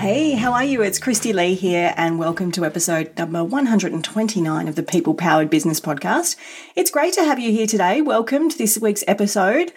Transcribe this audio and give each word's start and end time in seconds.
Hey, 0.00 0.32
how 0.32 0.54
are 0.54 0.64
you? 0.64 0.80
It's 0.80 0.98
Christy 0.98 1.34
Lee 1.34 1.52
here, 1.52 1.92
and 1.94 2.18
welcome 2.18 2.50
to 2.52 2.64
episode 2.64 3.12
number 3.18 3.44
129 3.44 4.66
of 4.66 4.74
the 4.74 4.82
People 4.82 5.12
Powered 5.12 5.50
Business 5.50 5.78
Podcast. 5.78 6.36
It's 6.74 6.90
great 6.90 7.12
to 7.12 7.24
have 7.24 7.38
you 7.38 7.52
here 7.52 7.66
today. 7.66 8.00
Welcome 8.00 8.48
to 8.48 8.56
this 8.56 8.78
week's 8.78 9.04
episode. 9.06 9.74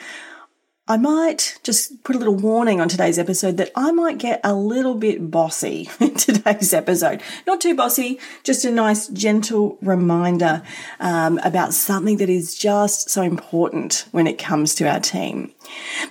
I 0.88 0.96
might 0.96 1.60
just 1.64 2.06
put 2.06 2.16
a 2.16 2.20
little 2.20 2.36
warning 2.36 2.80
on 2.80 2.88
today's 2.88 3.20
episode 3.20 3.58
that 3.58 3.72
I 3.76 3.92
might 3.92 4.18
get 4.18 4.40
a 4.46 4.54
little 4.54 4.96
bit 4.96 5.30
bossy 5.30 5.90
in 6.00 6.16
today's 6.16 6.74
episode. 6.74 7.22
Not 7.46 7.60
too 7.60 7.76
bossy, 7.76 8.18
just 8.44 8.64
a 8.64 8.72
nice, 8.72 9.10
gentle 9.10 9.78
reminder 9.82 10.64
um, 11.02 11.38
about 11.40 11.74
something 11.74 12.16
that 12.18 12.30
is 12.30 12.56
just 12.56 13.10
so 13.10 13.24
important 13.24 14.06
when 14.12 14.28
it 14.28 14.38
comes 14.38 14.74
to 14.76 14.90
our 14.90 15.02
team. 15.02 15.52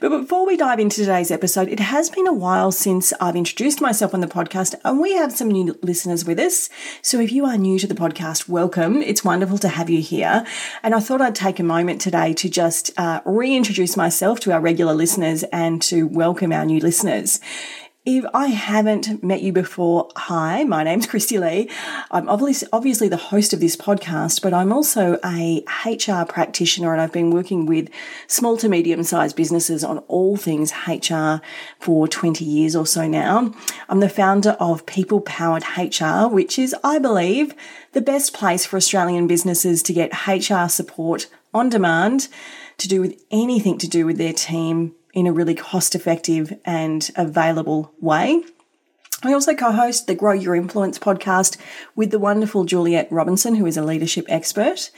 But 0.00 0.08
before 0.08 0.46
we 0.46 0.56
dive 0.56 0.80
into 0.80 0.96
today's 0.96 1.30
episode, 1.30 1.68
it 1.68 1.80
has 1.80 2.10
been 2.10 2.26
a 2.26 2.32
while 2.32 2.72
since 2.72 3.12
I've 3.20 3.36
introduced 3.36 3.80
myself 3.80 4.14
on 4.14 4.20
the 4.20 4.26
podcast, 4.26 4.74
and 4.84 5.00
we 5.00 5.14
have 5.14 5.32
some 5.32 5.48
new 5.48 5.78
listeners 5.82 6.24
with 6.24 6.38
us. 6.38 6.68
So 7.02 7.20
if 7.20 7.32
you 7.32 7.44
are 7.46 7.56
new 7.56 7.78
to 7.78 7.86
the 7.86 7.94
podcast, 7.94 8.48
welcome. 8.48 9.02
It's 9.02 9.24
wonderful 9.24 9.58
to 9.58 9.68
have 9.68 9.90
you 9.90 10.00
here. 10.00 10.44
And 10.82 10.94
I 10.94 11.00
thought 11.00 11.20
I'd 11.20 11.34
take 11.34 11.60
a 11.60 11.64
moment 11.64 12.00
today 12.00 12.34
to 12.34 12.48
just 12.48 12.90
uh, 12.96 13.20
reintroduce 13.24 13.96
myself 13.96 14.40
to 14.40 14.52
our 14.52 14.60
regular 14.60 14.94
listeners 14.94 15.42
and 15.44 15.80
to 15.82 16.06
welcome 16.08 16.52
our 16.52 16.64
new 16.64 16.80
listeners. 16.80 17.40
If 18.04 18.24
I 18.34 18.48
haven't 18.48 19.22
met 19.22 19.42
you 19.42 19.52
before, 19.52 20.08
hi, 20.16 20.64
my 20.64 20.82
name's 20.82 21.06
Christy 21.06 21.38
Lee. 21.38 21.70
I'm 22.10 22.28
obviously, 22.28 23.08
the 23.08 23.16
host 23.16 23.52
of 23.52 23.60
this 23.60 23.76
podcast, 23.76 24.42
but 24.42 24.52
I'm 24.52 24.72
also 24.72 25.20
a 25.24 25.64
HR 25.86 26.24
practitioner 26.26 26.90
and 26.90 27.00
I've 27.00 27.12
been 27.12 27.30
working 27.30 27.64
with 27.64 27.88
small 28.26 28.56
to 28.56 28.68
medium 28.68 29.04
sized 29.04 29.36
businesses 29.36 29.84
on 29.84 29.98
all 30.08 30.36
things 30.36 30.72
HR 30.88 31.36
for 31.78 32.08
20 32.08 32.44
years 32.44 32.74
or 32.74 32.86
so 32.86 33.06
now. 33.06 33.54
I'm 33.88 34.00
the 34.00 34.08
founder 34.08 34.56
of 34.58 34.84
People 34.84 35.20
Powered 35.20 35.62
HR, 35.78 36.26
which 36.26 36.58
is, 36.58 36.74
I 36.82 36.98
believe, 36.98 37.54
the 37.92 38.00
best 38.00 38.34
place 38.34 38.66
for 38.66 38.76
Australian 38.76 39.28
businesses 39.28 39.80
to 39.84 39.92
get 39.92 40.26
HR 40.26 40.66
support 40.68 41.28
on 41.54 41.68
demand 41.68 42.26
to 42.78 42.88
do 42.88 43.00
with 43.00 43.22
anything 43.30 43.78
to 43.78 43.86
do 43.86 44.06
with 44.06 44.18
their 44.18 44.32
team 44.32 44.96
in 45.12 45.26
a 45.26 45.32
really 45.32 45.54
cost 45.54 45.94
effective 45.94 46.58
and 46.64 47.10
available 47.16 47.92
way. 48.00 48.42
I 49.24 49.32
also 49.34 49.54
co 49.54 49.70
host 49.70 50.08
the 50.08 50.16
Grow 50.16 50.32
Your 50.32 50.56
Influence 50.56 50.98
podcast 50.98 51.56
with 51.94 52.10
the 52.10 52.18
wonderful 52.18 52.64
Juliet 52.64 53.06
Robinson, 53.08 53.54
who 53.54 53.66
is 53.66 53.76
a 53.76 53.84
leadership 53.84 54.26
expert. 54.28 54.90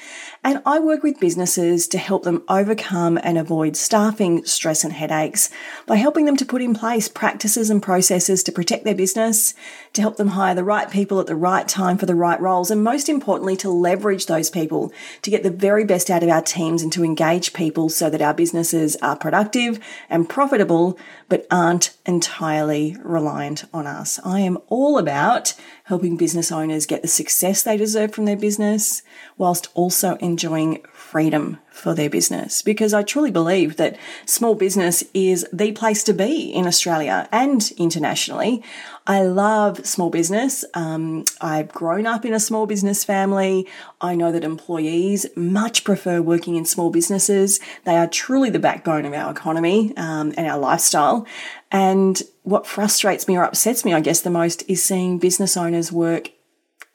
And 0.42 0.62
I 0.64 0.78
work 0.78 1.02
with 1.02 1.20
businesses 1.20 1.86
to 1.88 1.98
help 1.98 2.22
them 2.22 2.42
overcome 2.48 3.18
and 3.22 3.36
avoid 3.36 3.76
staffing, 3.76 4.42
stress, 4.46 4.82
and 4.82 4.94
headaches 4.94 5.50
by 5.86 5.96
helping 5.96 6.24
them 6.24 6.38
to 6.38 6.46
put 6.46 6.62
in 6.62 6.72
place 6.74 7.06
practices 7.06 7.68
and 7.68 7.82
processes 7.82 8.42
to 8.44 8.52
protect 8.52 8.84
their 8.84 8.94
business, 8.94 9.52
to 9.92 10.00
help 10.00 10.16
them 10.16 10.28
hire 10.28 10.54
the 10.54 10.64
right 10.64 10.90
people 10.90 11.20
at 11.20 11.26
the 11.26 11.36
right 11.36 11.68
time 11.68 11.98
for 11.98 12.06
the 12.06 12.14
right 12.14 12.40
roles, 12.40 12.70
and 12.70 12.82
most 12.82 13.10
importantly, 13.10 13.58
to 13.58 13.68
leverage 13.68 14.24
those 14.24 14.48
people 14.48 14.90
to 15.20 15.30
get 15.30 15.42
the 15.42 15.50
very 15.50 15.84
best 15.84 16.08
out 16.08 16.22
of 16.22 16.30
our 16.30 16.40
teams 16.40 16.82
and 16.82 16.92
to 16.94 17.04
engage 17.04 17.52
people 17.52 17.90
so 17.90 18.08
that 18.08 18.22
our 18.22 18.32
businesses 18.32 18.96
are 19.02 19.16
productive 19.16 19.78
and 20.08 20.30
profitable, 20.30 20.98
but 21.28 21.46
aren't 21.50 21.94
entirely 22.06 22.96
reliant 23.02 23.64
on 23.74 23.86
us. 23.86 24.13
I 24.24 24.40
am 24.40 24.58
all 24.68 24.98
about 24.98 25.54
helping 25.84 26.16
business 26.16 26.52
owners 26.52 26.86
get 26.86 27.02
the 27.02 27.08
success 27.08 27.62
they 27.62 27.76
deserve 27.76 28.12
from 28.12 28.24
their 28.24 28.36
business 28.36 29.02
whilst 29.36 29.68
also 29.74 30.16
enjoying 30.16 30.82
freedom 30.92 31.58
for 31.74 31.92
their 31.92 32.08
business 32.08 32.62
because 32.62 32.94
I 32.94 33.02
truly 33.02 33.32
believe 33.32 33.76
that 33.76 33.98
small 34.26 34.54
business 34.54 35.02
is 35.12 35.44
the 35.52 35.72
place 35.72 36.04
to 36.04 36.14
be 36.14 36.50
in 36.50 36.66
Australia 36.66 37.28
and 37.32 37.68
internationally. 37.76 38.62
I 39.06 39.22
love 39.22 39.84
small 39.84 40.08
business. 40.08 40.64
Um, 40.72 41.24
I've 41.40 41.72
grown 41.72 42.06
up 42.06 42.24
in 42.24 42.32
a 42.32 42.40
small 42.40 42.66
business 42.66 43.04
family. 43.04 43.68
I 44.00 44.14
know 44.14 44.30
that 44.30 44.44
employees 44.44 45.26
much 45.36 45.82
prefer 45.82 46.22
working 46.22 46.54
in 46.54 46.64
small 46.64 46.90
businesses. 46.90 47.58
They 47.84 47.96
are 47.96 48.06
truly 48.06 48.50
the 48.50 48.60
backbone 48.60 49.04
of 49.04 49.12
our 49.12 49.30
economy 49.30 49.92
um, 49.96 50.32
and 50.36 50.46
our 50.46 50.58
lifestyle. 50.58 51.26
And 51.72 52.22
what 52.44 52.68
frustrates 52.68 53.26
me 53.26 53.36
or 53.36 53.42
upsets 53.42 53.84
me, 53.84 53.92
I 53.92 54.00
guess, 54.00 54.20
the 54.20 54.30
most 54.30 54.62
is 54.68 54.82
seeing 54.82 55.18
business 55.18 55.56
owners 55.56 55.90
work 55.90 56.30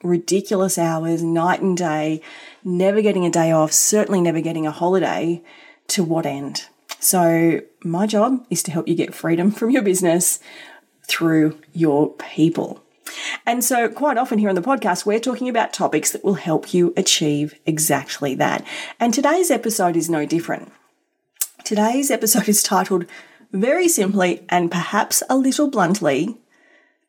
ridiculous 0.02 0.78
hours, 0.78 1.22
night 1.22 1.60
and 1.60 1.76
day, 1.76 2.22
never 2.64 3.02
getting 3.02 3.26
a 3.26 3.30
day 3.30 3.52
off, 3.52 3.72
certainly 3.72 4.20
never 4.20 4.40
getting 4.40 4.66
a 4.66 4.70
holiday. 4.70 5.42
To 5.88 6.04
what 6.04 6.26
end? 6.26 6.66
So, 7.00 7.62
my 7.82 8.06
job 8.06 8.46
is 8.50 8.62
to 8.64 8.70
help 8.70 8.86
you 8.86 8.94
get 8.94 9.14
freedom 9.14 9.50
from 9.50 9.70
your 9.70 9.82
business 9.82 10.38
through 11.06 11.58
your 11.72 12.12
people. 12.14 12.82
And 13.46 13.64
so, 13.64 13.88
quite 13.88 14.18
often 14.18 14.38
here 14.38 14.48
on 14.48 14.54
the 14.54 14.62
podcast, 14.62 15.04
we're 15.04 15.18
talking 15.18 15.48
about 15.48 15.72
topics 15.72 16.12
that 16.12 16.24
will 16.24 16.34
help 16.34 16.72
you 16.72 16.92
achieve 16.96 17.54
exactly 17.66 18.34
that. 18.36 18.64
And 19.00 19.12
today's 19.12 19.50
episode 19.50 19.96
is 19.96 20.08
no 20.08 20.26
different. 20.26 20.70
Today's 21.64 22.10
episode 22.10 22.48
is 22.48 22.62
titled 22.62 23.06
very 23.52 23.88
simply 23.88 24.44
and 24.48 24.70
perhaps 24.70 25.22
a 25.28 25.36
little 25.36 25.68
bluntly 25.68 26.38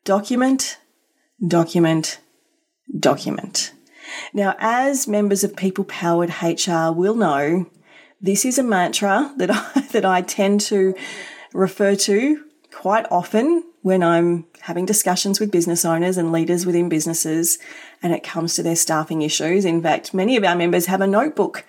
document, 0.04 0.78
document, 1.46 2.18
document. 2.98 3.72
Now, 4.32 4.54
as 4.58 5.08
members 5.08 5.44
of 5.44 5.56
People 5.56 5.84
Powered 5.84 6.30
HR 6.42 6.92
will 6.92 7.14
know, 7.14 7.66
this 8.20 8.44
is 8.44 8.58
a 8.58 8.62
mantra 8.62 9.32
that 9.36 9.50
I, 9.76 9.80
that 9.92 10.04
I 10.04 10.22
tend 10.22 10.60
to 10.62 10.94
refer 11.52 11.94
to 11.96 12.44
quite 12.70 13.06
often 13.10 13.64
when 13.82 14.02
I'm 14.02 14.46
having 14.60 14.86
discussions 14.86 15.40
with 15.40 15.50
business 15.50 15.84
owners 15.84 16.16
and 16.16 16.32
leaders 16.32 16.64
within 16.64 16.88
businesses 16.88 17.58
and 18.02 18.12
it 18.12 18.22
comes 18.22 18.54
to 18.54 18.62
their 18.62 18.76
staffing 18.76 19.22
issues. 19.22 19.64
In 19.64 19.82
fact, 19.82 20.14
many 20.14 20.36
of 20.36 20.44
our 20.44 20.56
members 20.56 20.86
have 20.86 21.00
a 21.00 21.06
notebook 21.06 21.64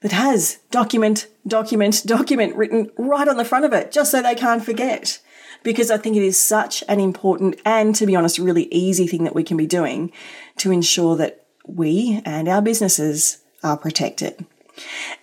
that 0.00 0.12
has 0.12 0.58
document, 0.70 1.26
document, 1.46 2.02
document 2.06 2.56
written 2.56 2.90
right 2.96 3.28
on 3.28 3.36
the 3.36 3.44
front 3.44 3.64
of 3.64 3.72
it, 3.72 3.92
just 3.92 4.10
so 4.10 4.22
they 4.22 4.34
can't 4.34 4.64
forget. 4.64 5.20
Because 5.64 5.90
I 5.90 5.98
think 5.98 6.16
it 6.16 6.22
is 6.22 6.38
such 6.38 6.84
an 6.88 7.00
important 7.00 7.60
and, 7.64 7.94
to 7.96 8.06
be 8.06 8.14
honest, 8.14 8.38
really 8.38 8.72
easy 8.72 9.08
thing 9.08 9.24
that 9.24 9.34
we 9.34 9.42
can 9.42 9.56
be 9.56 9.66
doing 9.66 10.12
to 10.60 10.72
ensure 10.72 11.16
that 11.16 11.46
we 11.66 12.22
and 12.24 12.48
our 12.48 12.62
businesses 12.62 13.38
are 13.62 13.76
protected. 13.76 14.46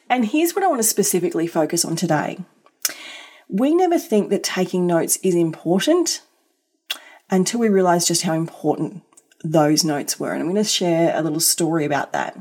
And 0.09 0.25
here's 0.25 0.53
what 0.53 0.63
I 0.63 0.67
want 0.67 0.79
to 0.79 0.87
specifically 0.87 1.47
focus 1.47 1.85
on 1.85 1.95
today. 1.95 2.39
We 3.47 3.73
never 3.73 3.97
think 3.97 4.29
that 4.29 4.43
taking 4.43 4.85
notes 4.87 5.17
is 5.23 5.35
important 5.35 6.21
until 7.29 7.59
we 7.59 7.69
realize 7.69 8.07
just 8.07 8.23
how 8.23 8.33
important 8.33 9.03
those 9.43 9.83
notes 9.83 10.19
were. 10.19 10.31
And 10.31 10.41
I'm 10.41 10.47
going 10.47 10.55
to 10.55 10.63
share 10.63 11.15
a 11.15 11.21
little 11.21 11.39
story 11.39 11.85
about 11.85 12.13
that. 12.13 12.37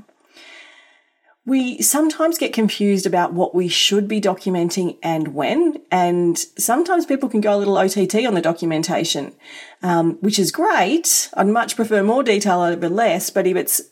We 1.47 1.83
sometimes 1.83 2.39
get 2.39 2.55
confused 2.55 3.05
about 3.05 3.35
what 3.35 3.55
we 3.55 3.69
should 3.69 4.09
be 4.09 4.19
documenting 4.19 4.97
and 5.03 5.35
when, 5.35 5.83
and 5.91 6.39
sometimes 6.39 7.05
people 7.05 7.29
can 7.29 7.43
go 7.43 7.55
a 7.55 7.59
little 7.59 7.77
OTT 7.77 8.25
on 8.27 8.33
the 8.33 8.41
documentation, 8.41 9.35
um, 9.83 10.15
which 10.21 10.39
is 10.39 10.51
great. 10.51 11.29
I'd 11.35 11.49
much 11.49 11.77
prefer 11.77 12.03
more 12.03 12.23
detail 12.23 12.63
over 12.63 12.89
less, 12.89 13.29
but 13.29 13.47
if 13.47 13.57
it's 13.57 13.83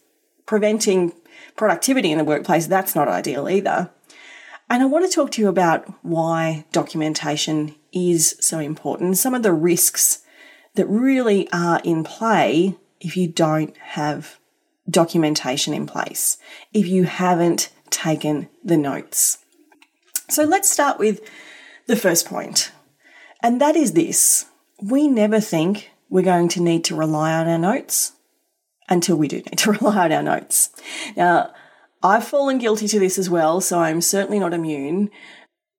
preventing 0.47 1.13
productivity 1.55 2.11
in 2.11 2.17
the 2.17 2.25
workplace, 2.25 2.67
that's 2.67 2.95
not 2.95 3.09
ideal 3.09 3.49
either. 3.49 3.91
And 4.71 4.83
I 4.83 4.87
want 4.87 5.05
to 5.05 5.15
talk 5.15 5.31
to 5.33 5.43
you 5.43 5.49
about 5.49 5.87
why 6.03 6.65
documentation 6.73 7.75
is 7.93 8.37
so 8.41 8.59
important, 8.59 9.19
some 9.19 9.35
of 9.35 9.43
the 9.43 9.53
risks 9.53 10.23
that 10.75 10.87
really 10.87 11.51
are 11.53 11.81
in 11.85 12.05
play 12.05 12.77
if 13.01 13.17
you 13.17 13.29
don't 13.29 13.77
have 13.77 14.39
documentation 14.89 15.75
in 15.75 15.87
place 15.87 16.39
if 16.73 16.87
you 16.87 17.05
haven't 17.05 17.71
taken 17.91 18.49
the 18.65 18.77
notes. 18.77 19.39
So 20.29 20.45
let's 20.45 20.71
start 20.71 20.99
with 20.99 21.21
the 21.87 21.97
first 21.97 22.27
point, 22.27 22.73
and 23.43 23.61
that 23.61 23.77
is 23.77 23.93
this 23.93 24.47
we 24.81 25.07
never 25.07 25.41
think 25.41 25.91
we're 26.09 26.23
going 26.23 26.49
to 26.49 26.61
need 26.63 26.85
to 26.85 26.97
rely 26.97 27.33
on 27.33 27.49
our 27.49 27.59
notes 27.59 28.13
until 28.89 29.17
we 29.17 29.29
do 29.29 29.37
need 29.37 29.59
to 29.59 29.73
rely 29.81 30.05
on 30.05 30.13
our 30.13 30.23
notes. 30.23 30.71
Now, 31.17 31.53
I've 32.03 32.27
fallen 32.27 32.59
guilty 32.59 32.89
to 32.89 32.99
this 32.99 33.19
as 33.19 33.31
well, 33.31 33.61
so 33.61 33.79
I'm 33.79 34.01
certainly 34.01 34.39
not 34.39 34.53
immune, 34.53 35.11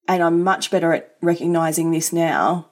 and 0.08 0.24
I'm 0.24 0.44
much 0.44 0.72
better 0.72 0.94
at 0.94 1.16
recognizing 1.22 1.92
this 1.92 2.14
now 2.14 2.70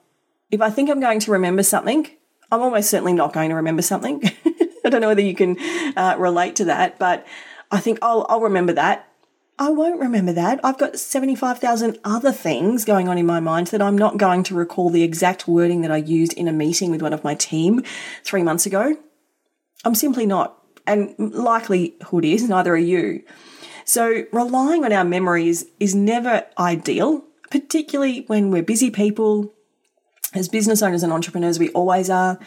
if 0.52 0.60
I 0.60 0.70
think 0.70 0.90
I'm 0.90 1.00
going 1.00 1.18
to 1.20 1.32
remember 1.32 1.64
something, 1.64 2.06
I'm 2.52 2.60
almost 2.60 2.90
certainly 2.90 3.14
not 3.14 3.32
going 3.32 3.48
to 3.48 3.56
remember 3.56 3.82
something. 3.82 4.22
I 4.86 4.90
don't 4.90 5.00
know 5.00 5.08
whether 5.08 5.22
you 5.22 5.34
can 5.34 5.58
uh, 5.96 6.16
relate 6.18 6.56
to 6.56 6.64
that, 6.66 6.98
but 6.98 7.26
I 7.70 7.80
think 7.80 7.98
I'll, 8.02 8.26
I'll 8.28 8.40
remember 8.40 8.72
that. 8.74 9.08
I 9.58 9.70
won't 9.70 10.00
remember 10.00 10.32
that. 10.32 10.60
I've 10.64 10.78
got 10.78 10.98
75,000 10.98 11.98
other 12.04 12.32
things 12.32 12.84
going 12.84 13.08
on 13.08 13.18
in 13.18 13.26
my 13.26 13.38
mind 13.38 13.68
that 13.68 13.82
I'm 13.82 13.96
not 13.96 14.16
going 14.16 14.42
to 14.44 14.54
recall 14.54 14.90
the 14.90 15.02
exact 15.02 15.46
wording 15.46 15.82
that 15.82 15.92
I 15.92 15.98
used 15.98 16.32
in 16.32 16.48
a 16.48 16.52
meeting 16.52 16.90
with 16.90 17.02
one 17.02 17.12
of 17.12 17.22
my 17.22 17.34
team 17.34 17.82
three 18.24 18.42
months 18.42 18.66
ago. 18.66 18.96
I'm 19.84 19.94
simply 19.94 20.26
not. 20.26 20.58
And 20.86 21.14
likelihood 21.18 22.24
is 22.24 22.48
neither 22.48 22.74
are 22.74 22.76
you. 22.76 23.22
So 23.84 24.24
relying 24.32 24.84
on 24.84 24.92
our 24.92 25.04
memories 25.04 25.66
is 25.78 25.94
never 25.94 26.46
ideal, 26.58 27.24
particularly 27.50 28.24
when 28.26 28.50
we're 28.50 28.62
busy 28.62 28.90
people. 28.90 29.52
As 30.34 30.48
business 30.48 30.82
owners 30.82 31.02
and 31.02 31.12
entrepreneurs, 31.12 31.58
we 31.58 31.68
always 31.70 32.08
are. 32.08 32.38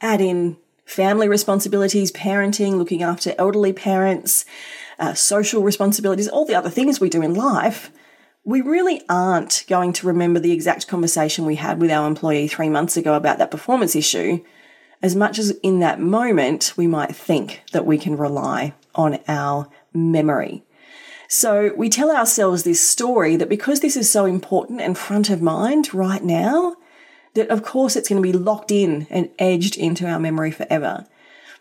Add 0.00 0.20
in 0.20 0.56
family 0.92 1.28
responsibilities, 1.28 2.12
parenting, 2.12 2.76
looking 2.76 3.02
after 3.02 3.34
elderly 3.38 3.72
parents, 3.72 4.44
uh, 4.98 5.14
social 5.14 5.62
responsibilities, 5.62 6.28
all 6.28 6.44
the 6.44 6.54
other 6.54 6.70
things 6.70 7.00
we 7.00 7.08
do 7.08 7.22
in 7.22 7.34
life, 7.34 7.90
we 8.44 8.60
really 8.60 9.02
aren't 9.08 9.64
going 9.68 9.92
to 9.92 10.06
remember 10.06 10.38
the 10.38 10.52
exact 10.52 10.88
conversation 10.88 11.46
we 11.46 11.56
had 11.56 11.80
with 11.80 11.90
our 11.90 12.06
employee 12.06 12.48
three 12.48 12.68
months 12.68 12.96
ago 12.96 13.14
about 13.14 13.38
that 13.38 13.50
performance 13.50 13.96
issue, 13.96 14.44
as 15.00 15.16
much 15.16 15.38
as 15.38 15.50
in 15.62 15.80
that 15.80 16.00
moment 16.00 16.74
we 16.76 16.86
might 16.86 17.14
think 17.14 17.62
that 17.72 17.86
we 17.86 17.96
can 17.98 18.16
rely 18.16 18.74
on 18.94 19.18
our 19.28 19.68
memory. 19.94 20.62
So 21.28 21.72
we 21.76 21.88
tell 21.88 22.14
ourselves 22.14 22.64
this 22.64 22.86
story 22.86 23.36
that 23.36 23.48
because 23.48 23.80
this 23.80 23.96
is 23.96 24.10
so 24.10 24.26
important 24.26 24.82
and 24.82 24.98
front 24.98 25.30
of 25.30 25.40
mind 25.40 25.94
right 25.94 26.22
now, 26.22 26.76
that 27.34 27.48
of 27.48 27.62
course 27.62 27.96
it's 27.96 28.08
going 28.08 28.22
to 28.22 28.32
be 28.32 28.36
locked 28.36 28.70
in 28.70 29.06
and 29.10 29.30
edged 29.38 29.76
into 29.76 30.06
our 30.06 30.18
memory 30.18 30.50
forever. 30.50 31.06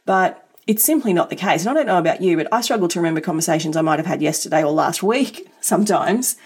But 0.06 0.48
it's 0.68 0.84
simply 0.84 1.14
not 1.14 1.30
the 1.30 1.36
case. 1.36 1.62
And 1.62 1.70
I 1.70 1.74
don't 1.74 1.88
know 1.88 1.98
about 1.98 2.22
you, 2.22 2.38
but 2.38 2.48
I 2.52 2.62
struggle 2.62 2.88
to 2.90 3.00
remember 3.00 3.22
conversations 3.22 3.76
I 3.76 3.82
might 3.82 4.00
have 4.00 4.06
had 4.06 4.22
yesterday 4.22 4.64
or 4.64 4.72
last 4.72 5.02
week 5.02 5.50
sometimes. 5.62 6.38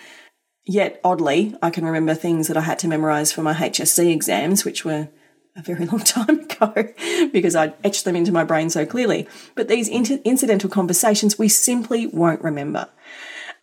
Yet, 0.68 1.00
oddly, 1.04 1.56
I 1.62 1.70
can 1.70 1.86
remember 1.86 2.16
things 2.16 2.48
that 2.48 2.58
I 2.58 2.62
had 2.62 2.80
to 2.80 2.88
memorize 2.88 3.32
for 3.32 3.44
my 3.44 3.54
HSC 3.54 4.12
exams, 4.12 4.66
which 4.66 4.84
were 4.84 5.10
a 5.56 5.62
very 5.62 5.86
long 5.86 6.00
time 6.04 6.40
ago 6.40 6.74
because 7.32 7.56
I'd 7.56 7.74
etched 7.84 8.06
them 8.06 8.16
into 8.16 8.32
my 8.32 8.44
brain 8.44 8.70
so 8.70 8.86
clearly. 8.86 9.28
But 9.54 9.68
these 9.68 9.88
inter- 9.88 10.20
incidental 10.24 10.70
conversations 10.70 11.38
we 11.38 11.50
simply 11.50 12.08
won't 12.08 12.42
remember. 12.42 12.90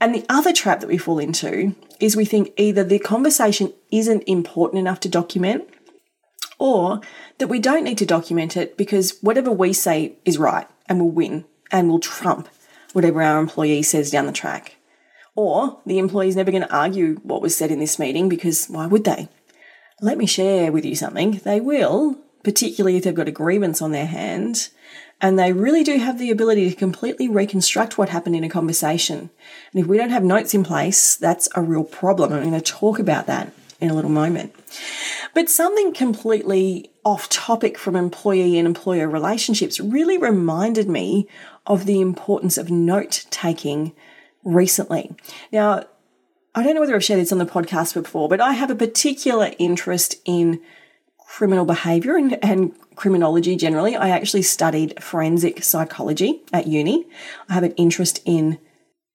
And 0.03 0.13
the 0.13 0.27
other 0.29 0.53
trap 0.53 0.81
that 0.81 0.89
we 0.89 0.99
fall 0.99 1.21
into 1.21 1.77
is 2.01 2.17
we 2.17 2.25
think 2.25 2.53
either 2.57 2.83
the 2.83 2.99
conversation 2.99 3.73
isn't 3.93 4.25
important 4.27 4.81
enough 4.81 4.99
to 5.01 5.09
document 5.09 5.63
or 6.59 7.01
that 7.39 7.47
we 7.47 7.61
don't 7.61 7.85
need 7.85 7.99
to 7.99 8.05
document 8.05 8.57
it 8.57 8.77
because 8.77 9.17
whatever 9.21 9.53
we 9.53 9.73
say 9.73 10.17
is 10.25 10.39
right 10.39 10.67
and 10.89 10.99
will 10.99 11.13
win 11.13 11.45
and 11.71 11.89
will 11.89 12.01
trump 12.01 12.49
whatever 12.93 13.23
our 13.23 13.39
employee 13.39 13.85
says 13.85 14.11
down 14.11 14.27
the 14.27 14.33
track. 14.33 14.75
Or 15.37 15.81
the 15.87 16.01
employee 16.01 16.27
is 16.27 16.37
never 16.37 16.51
going 16.51 16.65
to 16.65 16.77
argue 16.77 17.21
what 17.23 17.41
was 17.41 17.55
said 17.55 17.71
in 17.71 17.79
this 17.79 18.01
meeting 18.01 18.29
because 18.29 18.67
why 18.67 18.89
would 18.89 19.05
they? 19.05 19.29
Let 20.01 20.19
me 20.19 20.27
share 20.27 20.73
with 20.73 20.85
you 20.85 20.97
something. 20.97 21.41
They 21.45 21.61
will, 21.61 22.19
particularly 22.43 22.97
if 22.97 23.05
they've 23.05 23.15
got 23.15 23.29
a 23.29 23.31
grievance 23.31 23.81
on 23.81 23.93
their 23.93 24.07
hand, 24.07 24.69
and 25.23 25.39
they 25.39 25.53
really 25.53 25.85
do 25.85 25.99
have 25.99 26.19
the 26.19 26.33
ability 26.33 26.69
to 26.69 26.75
completely 26.75 27.29
reconstruct 27.29 27.97
what 27.97 28.09
happened 28.09 28.35
in 28.35 28.43
a 28.43 28.49
conversation. 28.49 29.31
And 29.73 29.81
if 29.81 29.87
we 29.87 29.97
don't 29.97 30.11
have 30.11 30.25
notes 30.25 30.53
in 30.53 30.65
place, 30.65 31.15
that's 31.15 31.49
a 31.55 31.63
real 31.63 31.85
problem. 31.85 32.33
I'm 32.33 32.41
going 32.41 32.53
to 32.53 32.61
talk 32.61 32.99
about 32.99 33.29
that 33.29 33.53
in 33.81 33.89
a 33.89 33.95
little 33.95 34.11
moment. 34.11 34.53
But 35.33 35.49
something 35.49 35.95
completely 35.95 36.91
off 37.05 37.29
topic 37.29 37.79
from 37.79 37.95
employee 37.95 38.59
and 38.59 38.67
employer 38.67 39.09
relationships 39.09 39.79
really 39.79 40.19
reminded 40.19 40.89
me 40.89 41.29
of 41.67 41.87
the 41.87 42.01
importance 42.01 42.59
of 42.59 42.71
note 42.71 43.25
taking 43.31 43.93
recently. 44.45 45.15
Now, 45.53 45.85
I 46.55 46.65
don't 46.65 46.75
know 46.75 46.81
whether 46.81 46.97
I've 46.97 47.05
shared 47.05 47.21
this 47.21 47.33
on 47.33 47.39
the 47.39 47.47
podcast 47.47 47.95
before, 47.95 48.29
but 48.29 48.41
I 48.41 48.53
have 48.53 48.71
a 48.71 48.75
particular 48.75 49.53
interest 49.59 50.17
in 50.25 50.61
criminal 51.33 51.65
behavior 51.65 52.15
and, 52.15 52.39
and 52.45 52.75
criminology 52.95 53.57
generally. 53.57 53.97
I 53.97 54.11
actually 54.11 54.43
studied 54.43 55.03
forensic 55.03 55.65
psychology 55.65 56.43
at 56.53 56.67
uni. 56.67 57.07
I 57.49 57.55
have 57.55 57.63
an 57.63 57.73
interest 57.73 58.21
in 58.27 58.59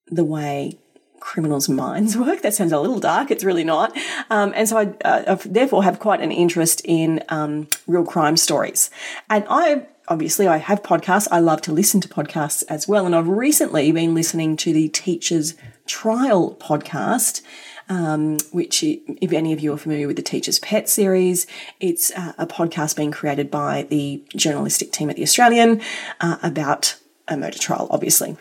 the 0.08 0.24
way 0.24 0.80
criminals' 1.20 1.70
minds 1.70 2.18
work. 2.26 2.42
That 2.42 2.56
sounds 2.56 2.72
a 2.72 2.80
little 2.80 3.00
dark. 3.00 3.30
It's 3.30 3.44
really 3.44 3.64
not. 3.64 3.96
Um, 4.32 4.52
and 4.56 4.68
so 4.68 4.78
I, 4.80 4.86
uh, 5.06 5.38
therefore 5.46 5.84
have 5.84 6.00
quite 6.00 6.20
an 6.22 6.32
interest 6.32 6.82
in 6.86 7.24
um, 7.30 7.68
real 7.86 8.04
crime 8.04 8.36
stories. 8.36 8.90
And 9.30 9.46
I 9.48 9.86
obviously 10.08 10.48
I 10.48 10.58
have 10.58 10.82
podcasts. 10.82 11.28
I 11.30 11.40
love 11.40 11.62
to 11.64 11.72
listen 11.72 12.02
to 12.02 12.08
podcasts 12.08 12.64
as 12.68 12.88
well. 12.88 13.06
And 13.06 13.16
I've 13.16 13.28
recently 13.28 13.92
been 13.92 14.16
listening 14.16 14.58
to 14.58 14.74
the 14.74 14.90
Teachers 14.90 15.54
Trial 15.86 16.58
podcast. 16.60 17.44
Um, 17.90 18.38
which, 18.52 18.84
if 18.84 19.32
any 19.32 19.54
of 19.54 19.62
you 19.62 19.72
are 19.72 19.78
familiar 19.78 20.08
with 20.08 20.18
the 20.18 20.22
Teacher's 20.22 20.60
Pet 20.60 20.90
series, 20.90 21.48
it's 21.80 22.12
uh, 22.12 22.34
a 22.38 22.46
podcast 22.46 22.98
being 22.98 23.12
created 23.12 23.50
by 23.50 23.84
the 23.84 24.22
journalistic 24.36 24.92
team 24.92 25.10
at 25.10 25.16
The 25.16 25.24
Australian 25.24 25.82
uh, 26.20 26.36
about 26.44 26.98
a 27.30 27.38
murder 27.38 27.58
trial, 27.58 27.88
obviously. 27.90 28.36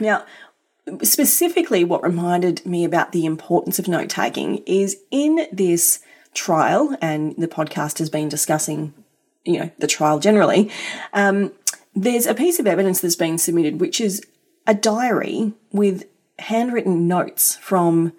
Now, 0.00 0.24
specifically, 1.02 1.84
what 1.84 2.02
reminded 2.02 2.64
me 2.66 2.84
about 2.84 3.12
the 3.12 3.26
importance 3.26 3.78
of 3.78 3.88
note 3.88 4.08
taking 4.08 4.58
is 4.66 4.98
in 5.10 5.46
this 5.52 6.00
trial, 6.34 6.96
and 7.00 7.34
the 7.36 7.48
podcast 7.48 7.98
has 7.98 8.10
been 8.10 8.28
discussing, 8.28 8.92
you 9.44 9.58
know, 9.58 9.70
the 9.78 9.86
trial 9.86 10.18
generally. 10.18 10.70
Um, 11.12 11.52
there's 11.94 12.26
a 12.26 12.34
piece 12.34 12.58
of 12.58 12.66
evidence 12.66 13.00
that's 13.00 13.16
been 13.16 13.38
submitted, 13.38 13.80
which 13.80 14.00
is 14.00 14.26
a 14.66 14.74
diary 14.74 15.52
with 15.72 16.06
handwritten 16.40 17.06
notes 17.06 17.56
from 17.56 18.12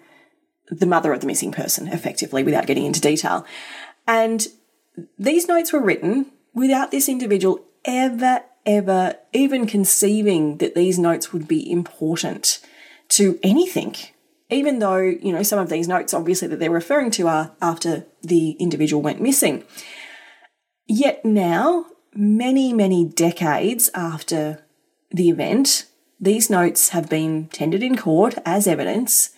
the 0.70 0.86
mother 0.86 1.12
of 1.12 1.20
the 1.20 1.26
missing 1.26 1.52
person, 1.52 1.88
effectively, 1.88 2.42
without 2.42 2.66
getting 2.66 2.84
into 2.84 3.00
detail. 3.00 3.46
And 4.06 4.46
these 5.18 5.48
notes 5.48 5.72
were 5.72 5.82
written 5.82 6.26
without 6.54 6.90
this 6.90 7.08
individual 7.08 7.60
ever 7.84 8.42
ever 8.66 9.14
even 9.32 9.66
conceiving 9.66 10.58
that 10.58 10.74
these 10.74 10.98
notes 10.98 11.32
would 11.32 11.46
be 11.46 11.70
important 11.70 12.58
to 13.08 13.38
anything. 13.42 13.94
Even 14.50 14.80
though, 14.80 14.98
you 14.98 15.32
know, 15.32 15.42
some 15.42 15.58
of 15.58 15.70
these 15.70 15.88
notes 15.88 16.12
obviously 16.12 16.48
that 16.48 16.58
they're 16.58 16.70
referring 16.70 17.10
to 17.12 17.28
are 17.28 17.52
after 17.62 18.04
the 18.22 18.50
individual 18.52 19.02
went 19.02 19.20
missing. 19.20 19.64
Yet 20.86 21.24
now, 21.24 21.86
many, 22.14 22.72
many 22.72 23.04
decades 23.04 23.90
after 23.94 24.64
the 25.10 25.30
event, 25.30 25.86
these 26.18 26.50
notes 26.50 26.90
have 26.90 27.08
been 27.08 27.48
tendered 27.48 27.82
in 27.82 27.96
court 27.96 28.36
as 28.44 28.66
evidence 28.66 29.30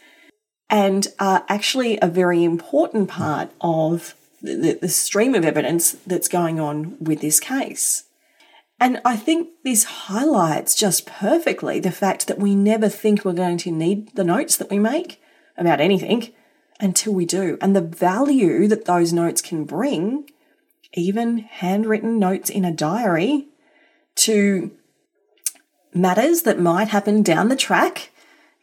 and 0.71 1.09
are 1.19 1.45
actually 1.49 1.99
a 2.01 2.07
very 2.07 2.45
important 2.45 3.09
part 3.09 3.51
of 3.61 4.15
the, 4.43 4.79
the, 4.81 4.89
stream 4.89 5.35
of 5.35 5.45
evidence 5.45 5.93
that's 6.07 6.29
going 6.29 6.61
on 6.61 6.97
with 7.01 7.21
this 7.21 7.41
case. 7.41 8.05
And 8.79 9.01
I 9.05 9.17
think 9.17 9.49
this 9.65 9.85
highlights 9.85 10.75
just 10.75 11.07
perfectly 11.07 11.81
the 11.81 11.91
fact 11.91 12.29
that 12.29 12.39
we 12.39 12.55
never 12.55 12.89
think 12.89 13.25
we're 13.25 13.33
going 13.33 13.59
to 13.59 13.73
need 13.73 14.15
the 14.15 14.25
notes 14.25 14.57
that 14.57 14.71
we 14.71 14.79
make 14.79 15.21
about 15.57 15.81
anything 15.81 16.33
until 16.79 17.13
we 17.13 17.27
do. 17.27 17.59
And 17.61 17.75
the 17.75 17.81
value 17.81 18.69
that 18.69 18.85
those 18.85 19.13
notes 19.13 19.43
can 19.43 19.65
bring, 19.65 20.31
even 20.93 21.39
handwritten 21.39 22.19
notes 22.19 22.51
in 22.51 22.65
a 22.65 22.73
diary, 22.73 23.49
to 24.17 24.71
matters 25.93 26.43
that 26.43 26.61
might 26.61 26.89
happen 26.89 27.23
down 27.23 27.49
the 27.49 27.57
track. 27.57 28.11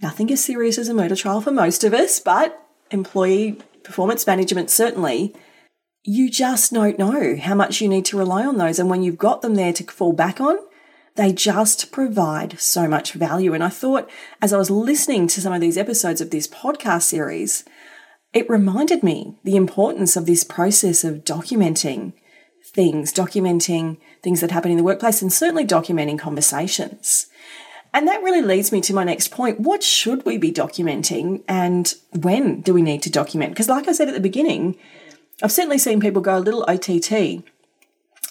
Nothing 0.02 0.32
as 0.32 0.44
serious 0.44 0.78
as 0.78 0.90
a 0.90 0.94
murder 0.94 1.16
trial 1.16 1.42
for 1.42 1.52
most 1.52 1.84
of 1.84 1.94
us, 1.94 2.20
but 2.20 2.62
employee 2.92 3.58
performance 3.84 4.26
management 4.28 4.70
certainly 4.70 5.36
you 6.08 6.30
just 6.30 6.72
don't 6.72 7.00
know 7.00 7.36
how 7.36 7.56
much 7.56 7.82
you 7.82 7.88
need 7.88 8.06
to 8.06 8.18
rely 8.18 8.46
on 8.46 8.58
those. 8.58 8.78
And 8.78 8.90
when 8.90 9.02
you've 9.02 9.18
got 9.18 9.42
them 9.42 9.56
there 9.56 9.74
to 9.74 9.84
fall 9.86 10.14
back 10.14 10.40
on, 10.40 10.58
they 11.16 11.34
just 11.34 11.92
provide 11.92 12.60
so 12.60 12.88
much 12.88 13.14
value. 13.14 13.54
And 13.54 13.64
I 13.64 13.70
thought 13.70 14.10
as 14.42 14.54
I 14.54 14.58
was 14.58 14.70
listening 14.70 15.28
to 15.28 15.42
some 15.42 15.52
of 15.52 15.62
these 15.62 15.78
episodes 15.78 16.22
of 16.22 16.30
this 16.30 16.48
podcast 16.48 17.04
series, 17.04 17.66
it 18.34 18.50
reminded 18.50 19.02
me 19.02 19.40
the 19.44 19.56
importance 19.56 20.16
of 20.16 20.28
this 20.28 20.44
process 20.44 21.04
of 21.04 21.24
documenting 21.24 22.14
things, 22.64 23.12
documenting 23.12 23.98
things 24.22 24.42
that 24.42 24.52
happen 24.52 24.72
in 24.72 24.78
the 24.78 24.84
workplace, 24.84 25.22
and 25.22 25.34
certainly 25.34 25.66
documenting 25.66 26.20
conversations. 26.20 27.28
And 27.96 28.10
that 28.10 28.22
really 28.24 28.42
leads 28.42 28.74
me 28.74 28.82
to 28.82 28.94
my 28.94 29.06
next 29.06 29.30
point. 29.30 29.62
What 29.62 29.82
should 29.82 30.26
we 30.26 30.38
be 30.38 30.52
documenting 30.52 31.44
and 31.48 31.94
when 32.12 32.60
do 32.60 32.74
we 32.74 32.82
need 32.82 33.02
to 33.04 33.10
document? 33.10 33.54
Because, 33.54 33.70
like 33.70 33.88
I 33.88 33.94
said 33.94 34.10
at 34.10 34.14
the 34.14 34.20
beginning, 34.20 34.78
I've 35.42 35.54
certainly 35.54 35.78
seen 35.78 36.02
people 36.02 36.22
go 36.22 36.38
a 36.38 36.40
little 36.40 36.66
OTT 36.68 37.46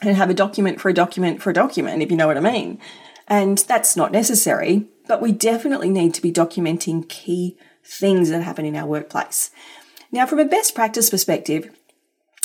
and 0.02 0.16
have 0.18 0.28
a 0.28 0.34
document 0.34 0.82
for 0.82 0.90
a 0.90 0.94
document 0.94 1.40
for 1.40 1.48
a 1.48 1.54
document, 1.54 2.02
if 2.02 2.10
you 2.10 2.16
know 2.18 2.26
what 2.26 2.36
I 2.36 2.40
mean. 2.40 2.78
And 3.26 3.56
that's 3.56 3.96
not 3.96 4.12
necessary, 4.12 4.84
but 5.08 5.22
we 5.22 5.32
definitely 5.32 5.88
need 5.88 6.12
to 6.12 6.22
be 6.22 6.30
documenting 6.30 7.08
key 7.08 7.56
things 7.82 8.28
that 8.28 8.42
happen 8.42 8.66
in 8.66 8.76
our 8.76 8.86
workplace. 8.86 9.50
Now, 10.12 10.26
from 10.26 10.40
a 10.40 10.44
best 10.44 10.74
practice 10.74 11.08
perspective, 11.08 11.74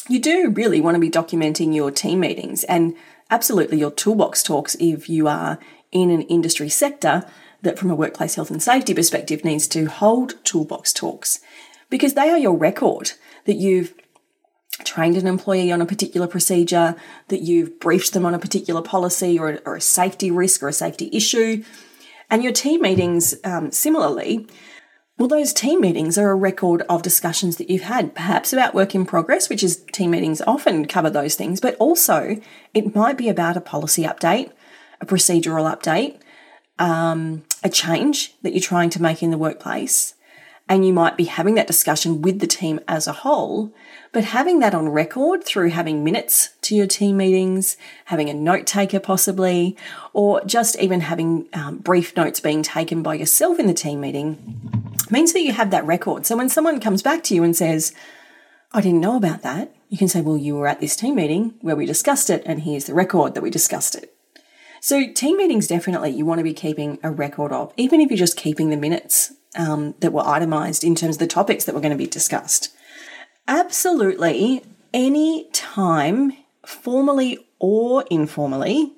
you 0.08 0.22
do 0.22 0.52
really 0.52 0.80
want 0.80 0.96
to 0.96 1.02
be 1.02 1.12
documenting 1.12 1.76
your 1.76 1.92
team 1.92 2.22
meetings 2.22 2.64
and 2.64 2.96
absolutely 3.30 3.78
your 3.78 3.92
toolbox 3.92 4.42
talks 4.42 4.78
if 4.80 5.10
you 5.10 5.28
are 5.28 5.60
in 5.92 6.10
an 6.10 6.22
industry 6.24 6.70
sector 6.70 7.26
that, 7.62 7.78
from 7.78 7.92
a 7.92 7.96
workplace 7.96 8.36
health 8.36 8.52
and 8.52 8.62
safety 8.62 8.94
perspective, 8.94 9.44
needs 9.44 9.68
to 9.70 9.86
hold 9.86 10.44
toolbox 10.44 10.94
talks 10.94 11.40
because 11.90 12.14
they 12.14 12.30
are 12.30 12.38
your 12.38 12.56
record 12.56 13.14
that 13.46 13.56
you've 13.56 13.94
trained 14.84 15.18
an 15.18 15.28
employee 15.28 15.72
on 15.72 15.82
a 15.82 15.86
particular 15.86 16.28
procedure, 16.28 16.96
that 17.28 17.42
you've 17.42 17.80
briefed 17.80 18.14
them 18.14 18.26
on 18.26 18.34
a 18.34 18.40
particular 18.40 18.82
policy 18.82 19.38
or 19.38 19.50
a, 19.50 19.58
or 19.66 19.76
a 19.76 19.82
safety 19.82 20.32
risk 20.32 20.64
or 20.64 20.70
a 20.70 20.74
safety 20.74 21.10
issue. 21.12 21.64
And 22.30 22.44
your 22.44 22.54
team 22.54 22.82
meetings, 22.82 23.36
um, 23.44 23.72
similarly, 23.72 24.48
well, 25.18 25.28
those 25.28 25.52
team 25.52 25.82
meetings 25.82 26.18
are 26.18 26.30
a 26.30 26.36
record 26.36 26.84
of 26.84 27.02
discussions 27.02 27.58
that 27.58 27.70
you've 27.70 27.82
had, 27.82 28.16
perhaps 28.16 28.54
about 28.54 28.74
work 28.74 28.96
in 28.96 29.06
progress, 29.06 29.50
which 29.50 29.64
is 29.64 29.84
team 29.92 30.12
meetings 30.12 30.42
often 30.48 30.86
cover 30.86 31.10
those 31.10 31.36
things, 31.36 31.60
but 31.60 31.76
also 31.76 32.40
it 32.74 32.96
might 32.96 33.18
be 33.18 33.28
about 33.28 33.58
a 33.58 33.62
policy 33.62 34.04
update, 34.04 34.52
a 35.02 35.06
procedural 35.06 35.72
update, 35.72 36.20
um, 36.78 37.44
a 37.64 37.70
change 37.70 38.36
that 38.42 38.54
you're 38.54 38.62
trying 38.62 38.90
to 38.92 39.02
make 39.02 39.22
in 39.22 39.32
the 39.32 39.38
workplace. 39.38 40.14
And 40.68 40.86
you 40.86 40.94
might 40.94 41.18
be 41.18 41.26
having 41.26 41.56
that 41.56 41.66
discussion 41.66 42.22
with 42.22 42.40
the 42.40 42.48
team 42.48 42.80
as 42.88 43.08
a 43.08 43.12
whole, 43.12 43.74
but 44.12 44.24
having 44.24 44.60
that 44.60 44.76
on 44.76 44.90
record 44.90 45.44
through 45.44 45.70
having 45.70 46.04
minutes 46.04 46.50
to 46.62 46.76
your 46.76 46.86
team 46.86 47.18
meetings, 47.18 47.76
having 48.06 48.30
a 48.30 48.36
note 48.36 48.68
taker 48.68 49.00
possibly, 49.00 49.76
or 50.14 50.44
just 50.46 50.78
even 50.78 51.02
having 51.02 51.48
um, 51.54 51.80
brief 51.80 52.16
notes 52.16 52.40
being 52.40 52.62
taken 52.62 53.02
by 53.02 53.16
yourself 53.16 53.58
in 53.58 53.66
the 53.66 53.74
team 53.74 54.00
meeting 54.00 54.62
means 55.10 55.34
that 55.34 55.42
you 55.42 55.54
have 55.54 55.72
that 55.72 55.86
record. 55.88 56.28
So 56.28 56.38
when 56.38 56.50
someone 56.50 56.80
comes 56.80 57.02
back 57.02 57.24
to 57.26 57.36
you 57.36 57.44
and 57.44 57.56
says, 57.56 57.92
I 58.72 58.82
didn't 58.82 59.02
know 59.02 59.18
about 59.18 59.42
that, 59.42 59.74
you 59.90 59.98
can 59.98 60.08
say, 60.08 60.22
Well, 60.22 60.38
you 60.38 60.56
were 60.56 60.68
at 60.68 60.80
this 60.80 60.96
team 60.96 61.16
meeting 61.16 61.56
where 61.62 61.76
we 61.76 61.88
discussed 61.88 62.30
it, 62.30 62.44
and 62.46 62.62
here's 62.62 62.86
the 62.86 62.94
record 62.94 63.34
that 63.34 63.42
we 63.42 63.50
discussed 63.50 63.96
it. 63.96 64.16
So, 64.82 65.12
team 65.12 65.38
meetings 65.38 65.68
definitely 65.68 66.12
you 66.12 66.26
want 66.26 66.40
to 66.40 66.44
be 66.44 66.54
keeping 66.54 67.00
a 67.04 67.12
record 67.12 67.52
of, 67.52 67.74
even 67.78 68.00
if 68.02 68.10
you're 68.10 68.18
just 68.18 68.38
keeping 68.38 68.70
the 68.70 68.78
minutes 68.78 69.34
um, 69.56 69.96
that 70.00 70.14
were 70.14 70.26
itemized 70.26 70.84
in 70.84 70.96
terms 70.96 71.16
of 71.16 71.20
the 71.20 71.28
topics 71.28 71.66
that 71.66 71.76
were 71.76 71.82
going 71.82 71.92
to 71.92 71.98
be 71.98 72.08
discussed. 72.08 72.74
Absolutely, 73.48 74.64
any 74.94 75.50
time, 75.52 76.34
formally 76.66 77.40
or 77.60 78.06
informally, 78.10 78.94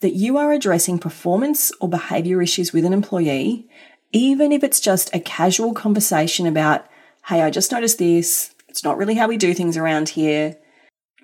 that 0.00 0.14
you 0.14 0.36
are 0.36 0.52
addressing 0.52 0.98
performance 0.98 1.72
or 1.80 1.88
behavior 1.88 2.40
issues 2.42 2.72
with 2.72 2.84
an 2.84 2.92
employee, 2.92 3.68
even 4.12 4.52
if 4.52 4.62
it's 4.62 4.80
just 4.80 5.14
a 5.14 5.20
casual 5.20 5.74
conversation 5.74 6.46
about, 6.46 6.86
hey, 7.26 7.42
I 7.42 7.50
just 7.50 7.72
noticed 7.72 7.98
this, 7.98 8.54
it's 8.68 8.84
not 8.84 8.96
really 8.96 9.14
how 9.14 9.28
we 9.28 9.36
do 9.36 9.54
things 9.54 9.76
around 9.76 10.10
here, 10.10 10.56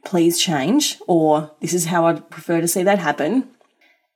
please 0.04 0.40
change, 0.40 0.98
or 1.06 1.52
this 1.60 1.74
is 1.74 1.86
how 1.86 2.06
I'd 2.06 2.30
prefer 2.30 2.60
to 2.60 2.68
see 2.68 2.82
that 2.82 2.98
happen. 2.98 3.48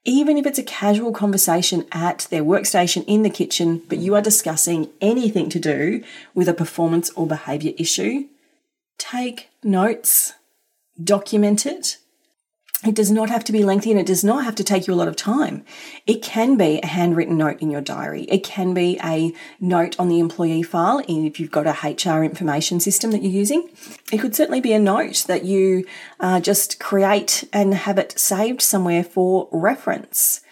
Even 0.09 0.39
if 0.39 0.47
it's 0.47 0.59
a 0.59 0.63
casual 0.63 1.11
conversation 1.11 1.85
at 1.91 2.29
their 2.31 2.45
workstation 2.45 3.05
in 3.09 3.25
the 3.25 3.29
kitchen, 3.29 3.83
but 3.89 3.99
you 3.99 4.15
are 4.15 4.23
discussing 4.23 4.89
anything 5.01 5.49
to 5.49 5.59
do 5.59 6.05
with 6.33 6.49
a 6.49 6.55
performance 6.55 7.11
or 7.11 7.27
behavior 7.27 7.73
issue, 7.77 8.27
take 8.99 9.51
notes, 9.65 10.35
document 11.03 11.67
it, 11.67 11.99
it 12.85 12.95
does 12.95 13.11
not 13.11 13.31
have 13.31 13.43
to 13.45 13.53
be 13.53 13.63
lengthy 13.63 13.91
and 13.91 13.99
it 13.99 14.07
does 14.07 14.23
not 14.23 14.45
have 14.45 14.55
to 14.57 14.65
take 14.65 14.87
you 14.87 14.93
a 14.93 14.97
lot 14.97 15.09
of 15.09 15.17
time. 15.17 15.65
It 16.07 16.23
can 16.23 16.57
be 16.57 16.79
a 16.79 16.87
handwritten 16.87 17.39
note 17.39 17.61
in 17.63 17.71
your 17.71 17.81
diary. 17.81 18.25
It 18.25 18.45
can 18.45 18.75
be 18.75 18.99
a 19.03 19.33
note 19.59 19.99
on 19.99 20.09
the 20.09 20.21
employee 20.21 20.63
file 20.63 21.03
if 21.09 21.41
you've 21.41 21.51
got 21.51 21.67
a 21.67 21.71
HR 21.73 22.23
information 22.23 22.79
system 22.81 23.13
that 23.13 23.23
you're 23.23 23.33
using. 23.33 23.71
It 24.13 24.19
could 24.19 24.37
certainly 24.37 24.61
be 24.61 24.75
a 24.75 24.79
note 24.79 25.25
that 25.27 25.45
you 25.45 25.87
uh, 26.21 26.41
just 26.41 26.79
create 26.79 27.45
and 27.51 27.73
have 27.73 27.99
it 27.99 28.19
saved 28.19 28.61
somewhere 28.61 29.05
for 29.05 29.49
reference. 29.51 30.43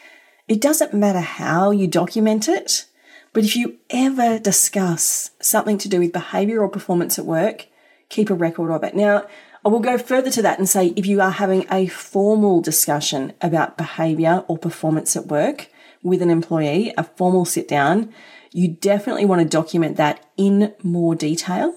It 0.49 0.63
doesn't 0.63 0.95
matter 0.95 1.21
how 1.21 1.73
you 1.73 1.87
document 1.87 2.49
it, 2.49 2.87
but 3.35 3.45
if 3.45 3.55
you 3.55 3.79
ever 3.91 4.39
discuss 4.39 5.31
something 5.41 5.77
to 5.79 5.89
do 5.89 6.01
with 6.01 6.13
behavior 6.13 6.61
or 6.61 6.69
performance 6.69 7.19
at 7.19 7.27
work, 7.27 7.67
keep 8.09 8.31
a 8.31 8.35
record 8.35 8.71
of 8.71 8.83
it. 8.83 8.95
Now, 8.95 9.27
I 9.65 9.69
will 9.71 9.81
go 9.81 9.97
further 9.97 10.31
to 10.31 10.43
that 10.43 10.59
and 10.59 10.69
say 10.69 10.89
if 10.95 11.07
you 11.07 11.21
are 11.21 11.31
having 11.31 11.67
a 11.71 11.87
formal 11.87 12.61
discussion 12.61 13.33
about 13.41 13.79
behavior 13.79 14.45
or 14.47 14.59
performance 14.59 15.17
at 15.17 15.27
work 15.27 15.71
with 16.03 16.21
an 16.21 16.31
employee, 16.31 16.93
a 16.99 17.05
formal 17.05 17.45
sit 17.45 17.67
down, 17.67 18.13
you 18.53 18.69
definitely 18.69 19.25
want 19.25 19.41
to 19.41 19.49
document 19.49 19.97
that 19.97 20.25
in 20.37 20.75
more 20.83 21.15
detail 21.15 21.75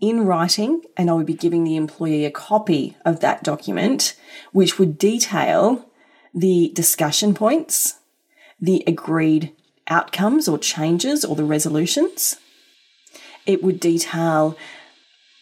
in 0.00 0.26
writing, 0.26 0.82
and 0.96 1.08
I 1.08 1.14
would 1.14 1.26
be 1.26 1.34
giving 1.34 1.64
the 1.64 1.76
employee 1.76 2.24
a 2.24 2.30
copy 2.30 2.96
of 3.04 3.20
that 3.20 3.42
document, 3.42 4.16
which 4.52 4.78
would 4.78 4.98
detail 4.98 5.88
the 6.34 6.72
discussion 6.74 7.32
points, 7.32 8.00
the 8.60 8.84
agreed 8.86 9.52
outcomes 9.88 10.48
or 10.48 10.58
changes 10.58 11.24
or 11.24 11.36
the 11.36 11.44
resolutions. 11.44 12.36
It 13.46 13.62
would 13.62 13.80
detail 13.80 14.58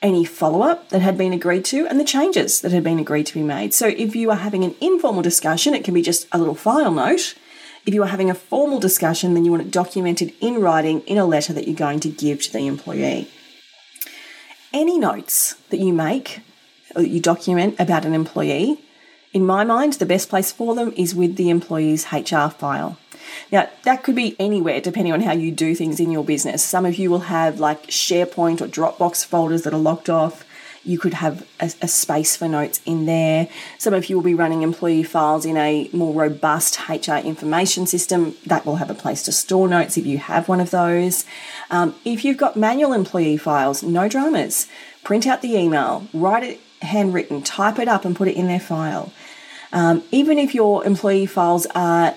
any 0.03 0.25
follow 0.25 0.63
up 0.63 0.89
that 0.91 1.01
had 1.01 1.17
been 1.17 1.33
agreed 1.33 1.65
to 1.67 1.87
and 1.87 1.99
the 1.99 2.05
changes 2.05 2.61
that 2.61 2.73
had 2.73 2.85
been 2.85 2.99
agreed 2.99 3.27
to 3.27 3.35
be 3.35 3.43
made. 3.43 3.73
So 3.73 3.87
if 3.87 4.15
you 4.17 4.31
are 4.31 4.37
having 4.37 4.65
an 4.65 4.75
informal 4.81 5.23
discussion, 5.23 5.75
it 5.75 5.85
can 5.85 5.95
be 5.95 6.03
just 6.03 6.27
a 6.33 6.39
little 6.39 6.55
file 6.55 6.91
note. 6.91 7.35
If 7.87 7.95
you 7.95 8.03
are 8.03 8.09
having 8.09 8.31
a 8.31 8.35
formal 8.35 8.81
discussion, 8.81 9.35
then 9.35 9.45
you 9.45 9.51
want 9.51 9.63
it 9.63 9.71
documented 9.71 10.33
in 10.41 10.61
writing 10.61 11.01
in 11.03 11.19
a 11.19 11.25
letter 11.25 11.53
that 11.53 11.67
you're 11.67 11.77
going 11.77 12.01
to 12.01 12.09
give 12.09 12.43
to 12.43 12.53
the 12.53 12.67
employee. 12.67 13.29
Any 14.73 14.99
notes 14.99 15.55
that 15.71 15.81
you 15.81 15.93
make 15.93 16.41
or 16.95 17.03
that 17.03 17.09
you 17.09 17.21
document 17.21 17.77
about 17.79 18.05
an 18.05 18.15
employee, 18.15 18.81
in 19.33 19.47
my 19.47 19.65
mind, 19.65 19.95
the 19.95 20.07
best 20.07 20.29
place 20.29 20.53
for 20.53 20.75
them 20.75 20.93
is 20.97 21.15
with 21.15 21.37
the 21.37 21.49
employee's 21.49 22.13
HR 22.13 22.49
file. 22.49 22.99
Now, 23.51 23.69
that 23.85 24.03
could 24.03 24.15
be 24.15 24.37
anywhere 24.39 24.81
depending 24.81 25.13
on 25.13 25.21
how 25.21 25.33
you 25.33 25.51
do 25.51 25.75
things 25.75 26.01
in 26.01 26.11
your 26.11 26.25
business. 26.25 26.63
Some 26.63 26.87
of 26.87 26.97
you 26.97 27.11
will 27.11 27.21
have 27.21 27.61
like 27.61 27.87
SharePoint 27.89 28.61
or 28.61 28.67
Dropbox 28.67 29.25
folders 29.25 29.63
that 29.63 29.75
are 29.75 29.79
locked 29.79 30.09
off. 30.09 30.45
You 30.85 30.99
could 30.99 31.15
have 31.15 31.47
a, 31.61 31.71
a, 31.81 31.87
space 31.87 32.35
for 32.35 32.49
notes 32.49 32.81
in 32.85 33.07
there. 33.07 33.49
Some 33.79 33.95
of 33.95 34.07
you 34.07 34.17
will 34.17 34.25
be 34.25 34.35
running 34.35 34.63
employee 34.63 35.05
files 35.05 35.47
in 35.47 35.57
a 35.57 35.89
more 35.93 36.13
robust 36.13 36.89
HR 36.89 37.25
information 37.25 37.87
system 37.87 38.35
that 38.47 38.67
will 38.67 38.77
have 38.77 38.91
a 38.91 38.95
place 38.95 39.23
to 39.25 39.33
store 39.33 39.69
notes 39.69 39.97
if 39.97 40.07
you 40.07 40.19
have 40.19 40.49
one 40.49 40.61
of 40.61 40.71
those. 40.71 41.25
Um, 41.71 41.95
if 42.05 42.25
you've 42.25 42.37
got 42.37 42.57
manual 42.57 42.93
employee 42.93 43.37
files, 43.37 43.85
no 43.85 44.09
dramas. 44.09 44.67
Print 45.05 45.25
out 45.25 45.41
the 45.41 45.57
email, 45.57 46.09
write 46.13 46.43
it 46.43 46.61
handwritten, 46.83 47.43
type 47.43 47.79
it 47.79 47.89
up, 47.89 48.05
and 48.05 48.17
put 48.17 48.29
it 48.29 48.37
in 48.37 48.49
their 48.49 48.61
file. 48.61 49.13
Um, 49.73 50.03
even 50.11 50.39
if 50.39 50.55
your 50.55 50.85
employee 50.85 51.27
files 51.27 51.67
are 51.75 52.17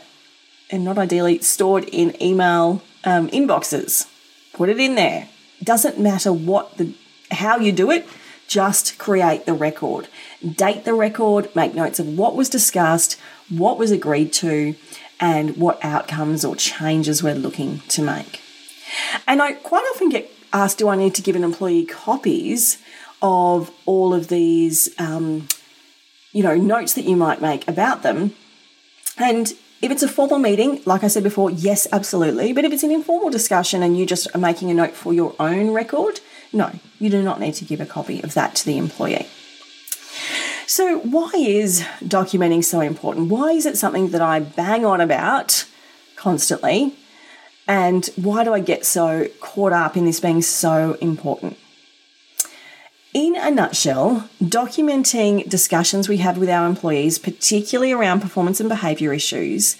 and 0.71 0.83
not 0.83 0.97
ideally 0.97 1.39
stored 1.39 1.85
in 1.85 2.21
email 2.21 2.81
um, 3.03 3.29
inboxes. 3.29 4.09
Put 4.53 4.69
it 4.69 4.79
in 4.79 4.95
there. 4.95 5.29
Doesn't 5.63 5.99
matter 5.99 6.33
what 6.33 6.77
the 6.77 6.93
how 7.31 7.57
you 7.57 7.71
do 7.71 7.91
it, 7.91 8.07
just 8.47 8.97
create 8.97 9.45
the 9.45 9.53
record. 9.53 10.07
Date 10.45 10.85
the 10.85 10.93
record, 10.93 11.53
make 11.55 11.73
notes 11.73 11.99
of 11.99 12.17
what 12.17 12.35
was 12.35 12.49
discussed, 12.49 13.19
what 13.49 13.77
was 13.77 13.91
agreed 13.91 14.31
to, 14.33 14.75
and 15.19 15.57
what 15.57 15.83
outcomes 15.83 16.45
or 16.45 16.55
changes 16.55 17.23
we're 17.23 17.35
looking 17.35 17.79
to 17.89 18.01
make. 18.01 18.41
And 19.27 19.41
I 19.41 19.53
quite 19.53 19.85
often 19.93 20.09
get 20.09 20.31
asked, 20.53 20.77
do 20.77 20.89
I 20.89 20.95
need 20.95 21.15
to 21.15 21.21
give 21.21 21.35
an 21.35 21.43
employee 21.43 21.85
copies 21.85 22.77
of 23.21 23.71
all 23.85 24.13
of 24.13 24.27
these, 24.27 24.89
um, 24.99 25.47
you 26.31 26.43
know, 26.43 26.55
notes 26.55 26.93
that 26.93 27.05
you 27.05 27.15
might 27.15 27.41
make 27.41 27.67
about 27.67 28.03
them? 28.03 28.35
And 29.17 29.53
if 29.81 29.91
it's 29.91 30.03
a 30.03 30.07
formal 30.07 30.39
meeting, 30.39 30.81
like 30.85 31.03
I 31.03 31.07
said 31.07 31.23
before, 31.23 31.51
yes, 31.51 31.87
absolutely. 31.91 32.53
But 32.53 32.65
if 32.65 32.73
it's 32.73 32.83
an 32.83 32.91
informal 32.91 33.29
discussion 33.29 33.83
and 33.83 33.97
you 33.97 34.05
just 34.05 34.27
are 34.33 34.39
making 34.39 34.71
a 34.71 34.73
note 34.73 34.93
for 34.93 35.13
your 35.13 35.35
own 35.39 35.71
record, 35.71 36.21
no, 36.53 36.71
you 36.99 37.09
do 37.09 37.21
not 37.21 37.39
need 37.39 37.53
to 37.55 37.65
give 37.65 37.81
a 37.81 37.85
copy 37.85 38.21
of 38.23 38.33
that 38.33 38.55
to 38.55 38.65
the 38.65 38.77
employee. 38.77 39.27
So, 40.67 40.99
why 40.99 41.31
is 41.35 41.81
documenting 42.03 42.63
so 42.63 42.81
important? 42.81 43.29
Why 43.29 43.51
is 43.51 43.65
it 43.65 43.77
something 43.77 44.09
that 44.09 44.21
I 44.21 44.39
bang 44.39 44.83
on 44.85 44.99
about 44.99 45.65
constantly? 46.15 46.95
And 47.67 48.05
why 48.15 48.43
do 48.43 48.53
I 48.53 48.59
get 48.59 48.85
so 48.85 49.27
caught 49.39 49.73
up 49.73 49.95
in 49.97 50.05
this 50.05 50.19
being 50.19 50.41
so 50.41 50.97
important? 51.01 51.57
In 53.15 53.37
a 53.37 53.49
nutshell, 53.49 54.29
documenting 54.43 55.47
discussions 55.47 56.09
we 56.09 56.17
have 56.17 56.37
with 56.37 56.49
our 56.49 56.67
employees, 56.67 57.17
particularly 57.17 57.93
around 57.93 58.19
performance 58.19 58.59
and 58.59 58.67
behaviour 58.67 59.13
issues, 59.13 59.77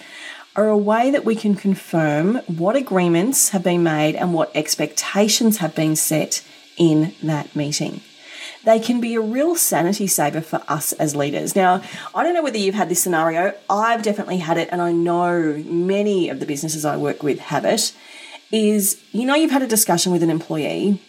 are 0.55 0.69
a 0.69 0.77
way 0.77 1.11
that 1.11 1.25
we 1.25 1.35
can 1.35 1.53
confirm 1.53 2.35
what 2.47 2.77
agreements 2.77 3.49
have 3.49 3.61
been 3.61 3.83
made 3.83 4.15
and 4.15 4.33
what 4.33 4.55
expectations 4.55 5.57
have 5.57 5.75
been 5.75 5.97
set 5.97 6.45
in 6.77 7.13
that 7.21 7.53
meeting. 7.57 7.99
They 8.63 8.79
can 8.79 9.01
be 9.01 9.15
a 9.15 9.21
real 9.21 9.57
sanity 9.57 10.07
saver 10.07 10.39
for 10.39 10.63
us 10.69 10.93
as 10.93 11.13
leaders. 11.13 11.57
Now, 11.57 11.81
I 12.15 12.23
don't 12.23 12.35
know 12.35 12.41
whether 12.41 12.57
you've 12.57 12.73
had 12.73 12.87
this 12.87 13.03
scenario, 13.03 13.53
I've 13.69 14.01
definitely 14.01 14.37
had 14.37 14.57
it, 14.57 14.69
and 14.71 14.81
I 14.81 14.93
know 14.93 15.61
many 15.65 16.29
of 16.29 16.39
the 16.39 16.45
businesses 16.45 16.85
I 16.85 16.95
work 16.95 17.21
with 17.21 17.39
have 17.39 17.65
it. 17.65 17.91
Is 18.49 19.03
you 19.11 19.25
know, 19.25 19.35
you've 19.35 19.51
had 19.51 19.61
a 19.61 19.67
discussion 19.67 20.13
with 20.13 20.23
an 20.23 20.29
employee 20.29 21.01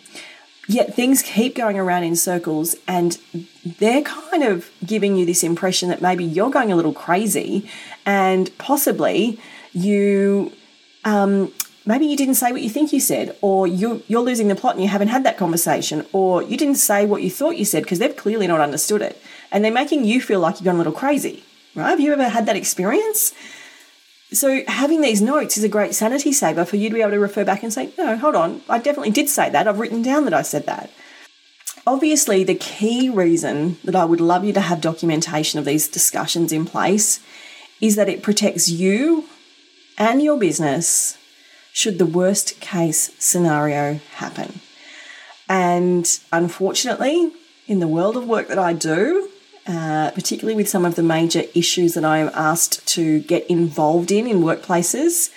Yet 0.68 0.94
things 0.94 1.22
keep 1.22 1.54
going 1.54 1.78
around 1.78 2.02
in 2.02 2.16
circles, 2.16 2.74
and 2.88 3.18
they're 3.64 4.02
kind 4.02 4.42
of 4.42 4.68
giving 4.84 5.16
you 5.16 5.24
this 5.24 5.44
impression 5.44 5.88
that 5.90 6.02
maybe 6.02 6.24
you're 6.24 6.50
going 6.50 6.72
a 6.72 6.76
little 6.76 6.92
crazy, 6.92 7.68
and 8.04 8.50
possibly 8.58 9.38
you, 9.72 10.52
um, 11.04 11.52
maybe 11.84 12.06
you 12.06 12.16
didn't 12.16 12.34
say 12.34 12.50
what 12.50 12.62
you 12.62 12.68
think 12.68 12.92
you 12.92 12.98
said, 12.98 13.36
or 13.42 13.68
you, 13.68 14.02
you're 14.08 14.22
losing 14.22 14.48
the 14.48 14.56
plot 14.56 14.74
and 14.74 14.82
you 14.82 14.88
haven't 14.88 15.08
had 15.08 15.24
that 15.24 15.36
conversation, 15.36 16.04
or 16.12 16.42
you 16.42 16.56
didn't 16.56 16.74
say 16.74 17.06
what 17.06 17.22
you 17.22 17.30
thought 17.30 17.56
you 17.56 17.64
said 17.64 17.84
because 17.84 18.00
they've 18.00 18.16
clearly 18.16 18.48
not 18.48 18.60
understood 18.60 19.02
it, 19.02 19.22
and 19.52 19.64
they're 19.64 19.70
making 19.72 20.04
you 20.04 20.20
feel 20.20 20.40
like 20.40 20.56
you're 20.56 20.64
going 20.64 20.76
a 20.76 20.78
little 20.78 20.92
crazy. 20.92 21.44
Right? 21.76 21.90
Have 21.90 22.00
you 22.00 22.12
ever 22.12 22.28
had 22.28 22.46
that 22.46 22.56
experience? 22.56 23.34
So 24.32 24.62
having 24.66 25.00
these 25.00 25.22
notes 25.22 25.56
is 25.56 25.64
a 25.64 25.68
great 25.68 25.94
sanity 25.94 26.32
saver 26.32 26.64
for 26.64 26.76
you 26.76 26.88
to 26.88 26.94
be 26.94 27.00
able 27.00 27.12
to 27.12 27.20
refer 27.20 27.44
back 27.44 27.62
and 27.62 27.72
say, 27.72 27.90
no, 27.96 28.16
hold 28.16 28.34
on, 28.34 28.60
I 28.68 28.78
definitely 28.78 29.12
did 29.12 29.28
say 29.28 29.50
that. 29.50 29.68
I've 29.68 29.78
written 29.78 30.02
down 30.02 30.24
that 30.24 30.34
I 30.34 30.42
said 30.42 30.66
that. 30.66 30.90
Obviously, 31.86 32.42
the 32.42 32.56
key 32.56 33.08
reason 33.08 33.78
that 33.84 33.94
I 33.94 34.04
would 34.04 34.20
love 34.20 34.44
you 34.44 34.52
to 34.54 34.60
have 34.60 34.80
documentation 34.80 35.60
of 35.60 35.64
these 35.64 35.86
discussions 35.86 36.50
in 36.52 36.64
place 36.64 37.20
is 37.80 37.94
that 37.94 38.08
it 38.08 38.22
protects 38.22 38.68
you 38.68 39.26
and 39.96 40.20
your 40.20 40.38
business 40.38 41.16
should 41.72 41.98
the 41.98 42.06
worst 42.06 42.60
case 42.60 43.12
scenario 43.18 44.00
happen. 44.16 44.60
And 45.48 46.18
unfortunately, 46.32 47.30
in 47.68 47.78
the 47.78 47.86
world 47.86 48.16
of 48.16 48.26
work 48.26 48.48
that 48.48 48.58
I 48.58 48.72
do, 48.72 49.30
uh, 49.66 50.10
particularly 50.12 50.54
with 50.54 50.68
some 50.68 50.84
of 50.84 50.94
the 50.94 51.02
major 51.02 51.42
issues 51.54 51.94
that 51.94 52.04
I 52.04 52.18
am 52.18 52.30
asked 52.34 52.86
to 52.88 53.20
get 53.20 53.46
involved 53.46 54.12
in 54.12 54.26
in 54.26 54.40
workplaces. 54.40 55.30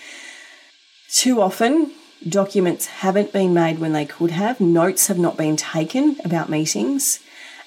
Too 1.12 1.42
often, 1.42 1.92
documents 2.28 2.86
haven't 2.86 3.34
been 3.34 3.54
made 3.54 3.80
when 3.80 3.94
they 3.94 4.06
could 4.06 4.32
have, 4.32 4.60
notes 4.60 5.08
have 5.08 5.18
not 5.18 5.38
been 5.38 5.58
taken 5.58 6.18
about 6.24 6.50
meetings, 6.50 7.20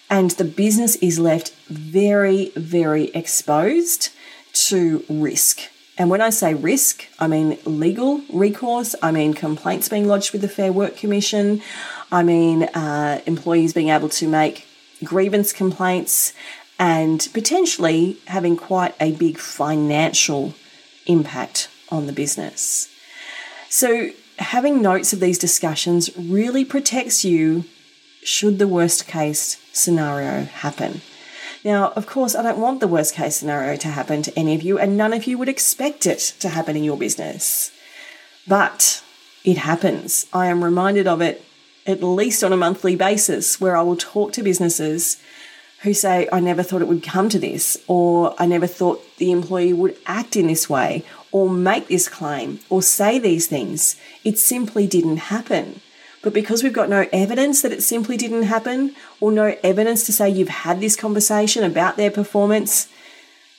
and 0.09 0.31
the 0.33 0.45
business 0.45 0.97
is 0.97 1.19
left 1.19 1.55
very, 1.69 2.51
very 2.55 3.05
exposed 3.09 4.11
to 4.53 5.05
risk. 5.09 5.63
And 5.99 6.11
when 6.11 6.21
I 6.21 6.31
say 6.31 6.55
risk, 6.55 7.07
I 7.19 7.27
mean 7.27 7.59
legal 7.65 8.23
recourse, 8.33 8.95
I 9.03 9.11
mean 9.11 9.35
complaints 9.35 9.89
being 9.89 10.07
lodged 10.07 10.33
with 10.33 10.43
the 10.43 10.49
Fair 10.49 10.73
Work 10.73 10.97
Commission, 10.97 11.63
I 12.11 12.23
mean 12.23 12.65
uh, 12.65 13.21
employees 13.27 13.73
being 13.73 13.89
able 13.89 14.09
to 14.11 14.29
make 14.29 14.67
grievance 15.05 15.53
complaints, 15.53 16.33
and 16.79 17.29
potentially 17.33 18.17
having 18.27 18.57
quite 18.57 18.95
a 19.01 19.13
big 19.13 19.39
financial 19.39 20.55
impact 21.07 21.69
on 21.91 22.07
the 22.07 22.13
business. 22.13 22.89
So, 23.69 24.11
having 24.39 24.83
notes 24.83 25.13
of 25.13 25.21
these 25.21 25.39
discussions 25.39 26.11
really 26.17 26.65
protects 26.65 27.25
you 27.25 27.65
should 28.25 28.59
the 28.59 28.69
worst 28.69 29.07
case 29.07 29.59
scenario 29.73 30.45
happen. 30.45 31.03
Now, 31.65 31.93
of 31.95 32.07
course, 32.07 32.35
I 32.35 32.43
don't 32.43 32.59
want 32.59 32.81
the 32.81 32.89
worst 32.89 33.15
case 33.15 33.37
scenario 33.37 33.77
to 33.77 33.89
happen 33.89 34.23
to 34.23 34.37
any 34.39 34.55
of 34.55 34.63
you, 34.63 34.79
and 34.79 34.97
none 34.97 35.13
of 35.13 35.27
you 35.27 35.39
would 35.39 35.49
expect 35.49 36.07
it 36.07 36.35
to 36.41 36.49
happen 36.49 36.77
in 36.77 36.85
your 36.85 36.97
business. 36.97 37.71
But 38.49 39.03
it 39.45 39.59
happens. 39.59 40.27
I 40.33 40.47
am 40.47 40.65
reminded 40.65 41.07
of 41.07 41.21
it 41.21 41.45
at 41.87 42.03
least 42.03 42.45
on 42.45 42.53
a 42.53 42.57
monthly 42.57 42.97
basis 42.97 43.61
where 43.61 43.77
I 43.77 43.83
will 43.83 43.97
talk 43.97 44.33
to 44.33 44.43
businesses 44.43 45.21
who 45.83 45.93
say, 45.93 46.29
I 46.33 46.39
never 46.39 46.63
thought 46.63 46.83
it 46.83 46.89
would 46.89 47.03
come 47.03 47.29
to 47.29 47.41
this, 47.41 47.77
or 47.89 48.37
I 48.39 48.47
never 48.47 48.69
thought 48.69 49.05
the 49.17 49.33
employee 49.33 49.73
would 49.73 49.97
act 50.07 50.37
in 50.37 50.47
this 50.47 50.71
way, 50.71 51.05
or 51.33 51.51
make 51.51 51.89
this 51.89 52.09
claim, 52.09 52.61
or 52.71 52.83
say 52.83 53.19
these 53.19 53.49
things. 53.49 53.97
It 54.23 54.39
simply 54.39 54.87
didn't 54.87 55.17
happen. 55.17 55.81
But 56.23 56.35
because 56.35 56.63
we've 56.63 56.73
got 56.73 56.89
no 56.89 57.09
evidence 57.13 57.63
that 57.63 57.73
it 57.73 57.83
simply 57.83 58.17
didn't 58.17 58.45
happen, 58.45 58.95
or 59.21 59.33
no 59.33 59.57
evidence 59.65 60.07
to 60.07 60.13
say 60.13 60.31
you've 60.31 60.49
had 60.49 60.81
this 60.81 60.95
conversation 60.95 61.65
about 61.65 61.97
their 61.97 62.13
performance, 62.13 62.89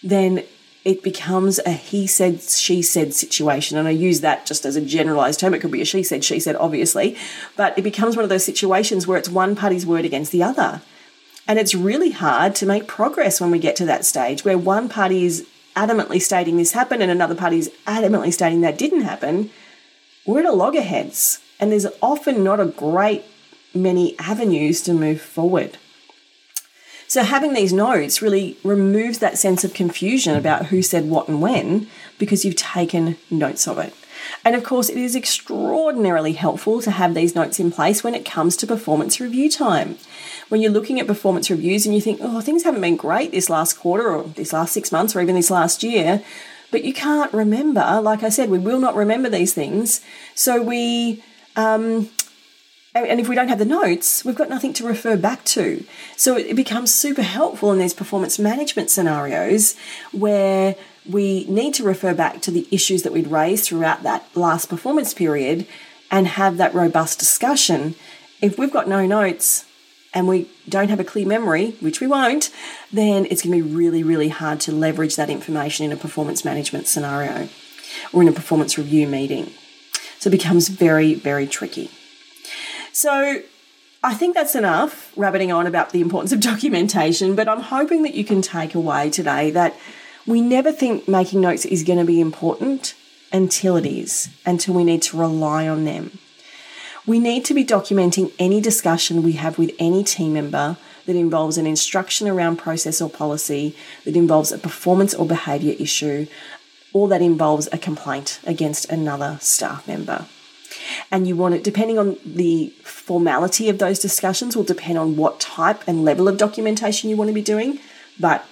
then 0.02 0.46
it 0.86 1.02
becomes 1.02 1.60
a 1.66 1.72
he 1.72 2.08
said, 2.08 2.42
she 2.42 2.82
said 2.82 3.14
situation. 3.14 3.78
And 3.78 3.88
I 3.88 3.92
use 3.92 4.22
that 4.22 4.46
just 4.46 4.66
as 4.66 4.76
a 4.76 4.82
generalized 4.82 5.40
term. 5.40 5.54
It 5.54 5.60
could 5.60 5.72
be 5.72 5.82
a 5.82 5.86
she 5.86 6.04
said, 6.04 6.24
she 6.24 6.40
said, 6.40 6.56
obviously. 6.58 7.18
But 7.56 7.78
it 7.78 7.84
becomes 7.84 8.16
one 8.16 8.24
of 8.24 8.30
those 8.30 8.44
situations 8.44 9.08
where 9.08 9.18
it's 9.18 9.30
one 9.30 9.56
party's 9.56 9.86
word 9.86 10.04
against 10.04 10.32
the 10.32 10.44
other. 10.44 10.82
And 11.48 11.58
it's 11.58 11.76
really 11.76 12.12
hard 12.12 12.56
to 12.56 12.66
make 12.66 12.88
progress 12.88 13.40
when 13.40 13.52
we 13.52 13.60
get 13.60 13.76
to 13.78 13.86
that 13.86 14.06
stage 14.06 14.44
where 14.44 14.58
one 14.58 14.90
party 14.90 15.26
is 15.26 15.48
adamantly 15.76 16.22
stating 16.22 16.58
this 16.58 16.74
happened 16.74 17.02
and 17.02 17.12
another 17.12 17.36
party 17.36 17.60
is 17.60 17.72
adamantly 17.88 18.34
stating 18.34 18.62
that 18.62 18.78
didn't 18.78 19.02
happen. 19.02 19.50
We're 20.26 20.40
at 20.40 20.46
a 20.46 20.52
loggerheads. 20.52 21.40
And 21.60 21.72
there's 21.72 21.88
often 22.02 22.44
not 22.44 22.60
a 22.60 22.66
great 22.66 23.24
many 23.74 24.18
avenues 24.20 24.82
to 24.82 24.94
move 24.94 25.22
forward. 25.22 25.78
So 27.08 27.24
having 27.24 27.54
these 27.54 27.74
notes 27.74 28.22
really 28.22 28.58
removes 28.64 29.20
that 29.20 29.38
sense 29.38 29.64
of 29.64 29.74
confusion 29.74 30.36
about 30.36 30.68
who 30.68 30.82
said 30.82 31.10
what 31.10 31.28
and 31.28 31.42
when 31.42 31.88
because 32.18 32.44
you've 32.44 32.56
taken 32.56 33.18
notes 33.30 33.68
of 33.68 33.78
it. 33.78 33.94
And 34.46 34.56
of 34.56 34.64
course, 34.64 34.90
it 34.90 34.98
is 34.98 35.16
extraordinarily 35.16 36.34
helpful 36.34 36.82
to 36.82 36.92
have 36.92 37.14
these 37.14 37.36
notes 37.36 37.60
in 37.60 37.72
place 37.72 38.04
when 38.04 38.16
it 38.16 38.26
comes 38.26 38.56
to 38.58 38.68
performance 38.68 39.20
review 39.20 39.50
time. 39.50 39.98
When 40.50 40.62
you're 40.62 40.72
looking 40.72 41.00
at 41.00 41.08
performance 41.08 41.50
reviews 41.50 41.86
and 41.86 41.94
you 41.94 42.02
think, 42.02 42.20
oh, 42.22 42.42
things 42.42 42.64
haven't 42.64 42.82
been 42.82 42.96
great 42.96 43.32
this 43.32 43.50
last 43.50 43.74
quarter 43.74 44.10
or 44.10 44.24
this 44.24 44.54
last 44.54 44.74
six 44.74 44.92
months 44.92 45.16
or 45.16 45.22
even 45.22 45.36
this 45.36 45.52
last 45.52 45.84
year, 45.84 46.24
but 46.72 46.84
you 46.84 46.94
can't 46.94 47.32
remember, 47.34 48.02
like 48.02 48.24
I 48.24 48.30
said, 48.30 48.50
we 48.50 48.60
will 48.60 48.80
not 48.80 48.96
remember 48.96 49.30
these 49.30 49.54
things. 49.54 50.02
So 50.36 50.62
we 50.62 51.24
um, 51.56 52.10
and 52.96 53.20
if 53.20 53.28
we 53.28 53.36
don't 53.36 53.48
have 53.48 53.60
the 53.60 53.66
notes, 53.66 54.24
we've 54.24 54.36
got 54.36 54.50
nothing 54.50 54.74
to 54.74 54.86
refer 54.86 55.18
back 55.18 55.44
to. 55.46 55.84
So 56.16 56.38
it 56.38 56.56
becomes 56.56 56.94
super 56.94 57.24
helpful 57.24 57.72
in 57.72 57.80
these 57.80 57.94
performance 57.94 58.38
management 58.38 58.92
scenarios 58.92 59.76
where 60.12 60.76
we 61.10 61.46
need 61.46 61.74
to 61.76 61.84
refer 61.84 62.14
back 62.14 62.42
to 62.42 62.52
the 62.52 62.68
issues 62.72 63.04
that 63.04 63.12
we'd 63.12 63.28
raised 63.28 63.66
throughout 63.66 64.04
that 64.04 64.26
last 64.36 64.70
performance 64.70 65.14
period 65.14 65.66
and 66.12 66.28
have 66.28 66.58
that 66.58 66.74
robust 66.74 67.18
discussion. 67.18 67.96
If 68.42 68.60
we've 68.60 68.72
got 68.72 68.88
no 68.88 69.06
notes 69.06 69.66
and 70.14 70.28
we 70.28 70.48
don't 70.70 70.90
have 70.90 71.00
a 71.00 71.04
clear 71.04 71.26
memory, 71.26 71.72
which 71.80 72.00
we 72.00 72.06
won't, 72.06 72.52
then 72.92 73.26
it's 73.26 73.42
going 73.42 73.58
to 73.58 73.68
be 73.68 73.76
really, 73.76 74.04
really 74.04 74.30
hard 74.30 74.60
to 74.62 74.72
leverage 74.72 75.16
that 75.16 75.32
information 75.32 75.86
in 75.86 75.92
a 75.92 75.98
performance 75.98 76.46
management 76.46 76.86
scenario 76.86 77.50
or 78.14 78.22
in 78.22 78.28
a 78.28 78.32
performance 78.32 78.78
review 78.78 79.08
meeting. 79.08 79.52
So 80.20 80.30
it 80.30 80.32
becomes 80.32 80.70
very, 80.70 81.16
very 81.16 81.48
tricky. 81.48 81.90
So 82.94 83.42
I 84.04 84.14
think 84.14 84.36
that's 84.36 84.54
enough 84.54 85.12
rabbiting 85.18 85.52
on 85.52 85.66
about 85.66 85.90
the 85.90 86.00
importance 86.00 86.32
of 86.32 86.40
documentation, 86.52 87.36
but 87.36 87.50
I'm 87.50 87.62
hoping 87.62 88.04
that 88.04 88.14
you 88.14 88.24
can 88.24 88.42
take 88.42 88.76
away 88.76 89.10
today 89.10 89.50
that 89.52 89.76
we 90.28 90.42
never 90.42 90.72
think 90.72 91.08
making 91.08 91.42
notes 91.42 91.66
is 91.66 91.84
going 91.84 92.00
to 92.00 92.06
be 92.06 92.22
important 92.22 92.94
until 93.34 93.76
it 93.76 93.86
is, 93.88 94.30
until 94.46 94.76
we 94.76 94.84
need 94.84 95.02
to 95.02 95.18
rely 95.18 95.68
on 95.68 95.86
them. 95.86 96.20
We 97.08 97.18
need 97.20 97.44
to 97.46 97.56
be 97.56 97.66
documenting 97.66 98.32
any 98.38 98.62
discussion 98.62 99.24
we 99.24 99.34
have 99.34 99.58
with 99.58 99.72
any 99.80 100.04
team 100.04 100.34
member 100.34 100.78
that 101.08 101.16
involves 101.16 101.58
an 101.58 101.66
instruction 101.66 102.28
around 102.28 102.58
process 102.58 103.02
or 103.02 103.10
policy, 103.10 103.76
that 104.06 104.16
involves 104.16 104.52
a 104.52 104.58
performance 104.58 105.16
or 105.16 105.26
behaviour 105.26 105.76
issue, 105.80 106.28
or 106.94 107.08
that 107.08 107.24
involves 107.24 107.68
a 107.74 107.78
complaint 107.78 108.40
against 108.46 108.90
another 108.90 109.40
staff 109.42 109.86
member 109.88 110.28
and 111.12 111.28
you 111.28 111.36
want 111.36 111.56
it, 111.56 111.64
depending 111.64 111.98
on 111.98 112.18
the 112.26 112.70
formality 112.84 113.70
of 113.70 113.80
those 113.80 114.00
discussions, 114.00 114.56
will 114.56 114.64
depend 114.64 114.98
on 114.98 115.16
what 115.16 115.40
type 115.40 115.84
and 115.88 116.04
level 116.04 116.28
of 116.28 116.38
documentation 116.38 117.10
you 117.10 117.18
want 117.18 117.30
to 117.30 117.34
be 117.34 117.42
doing. 117.42 117.80
But 118.20 118.46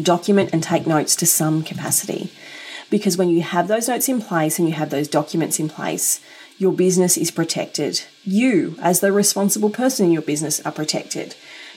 document 0.00 0.50
and 0.52 0.62
take 0.62 0.86
notes 0.86 1.14
to 1.16 1.26
some 1.26 1.62
capacity. 1.62 2.30
Because 2.90 3.16
when 3.16 3.28
you 3.28 3.42
have 3.42 3.68
those 3.68 3.88
notes 3.88 4.08
in 4.08 4.20
place 4.20 4.58
and 4.58 4.68
you 4.68 4.74
have 4.74 4.90
those 4.90 5.08
documents 5.08 5.58
in 5.58 5.68
place, 5.68 6.20
your 6.58 6.72
business 6.72 7.16
is 7.16 7.30
protected. 7.30 8.02
You, 8.22 8.76
as 8.80 9.00
the 9.00 9.12
responsible 9.12 9.70
person 9.70 10.06
in 10.06 10.12
your 10.12 10.22
business, 10.22 10.60
are 10.64 10.72
protected. 10.72 11.34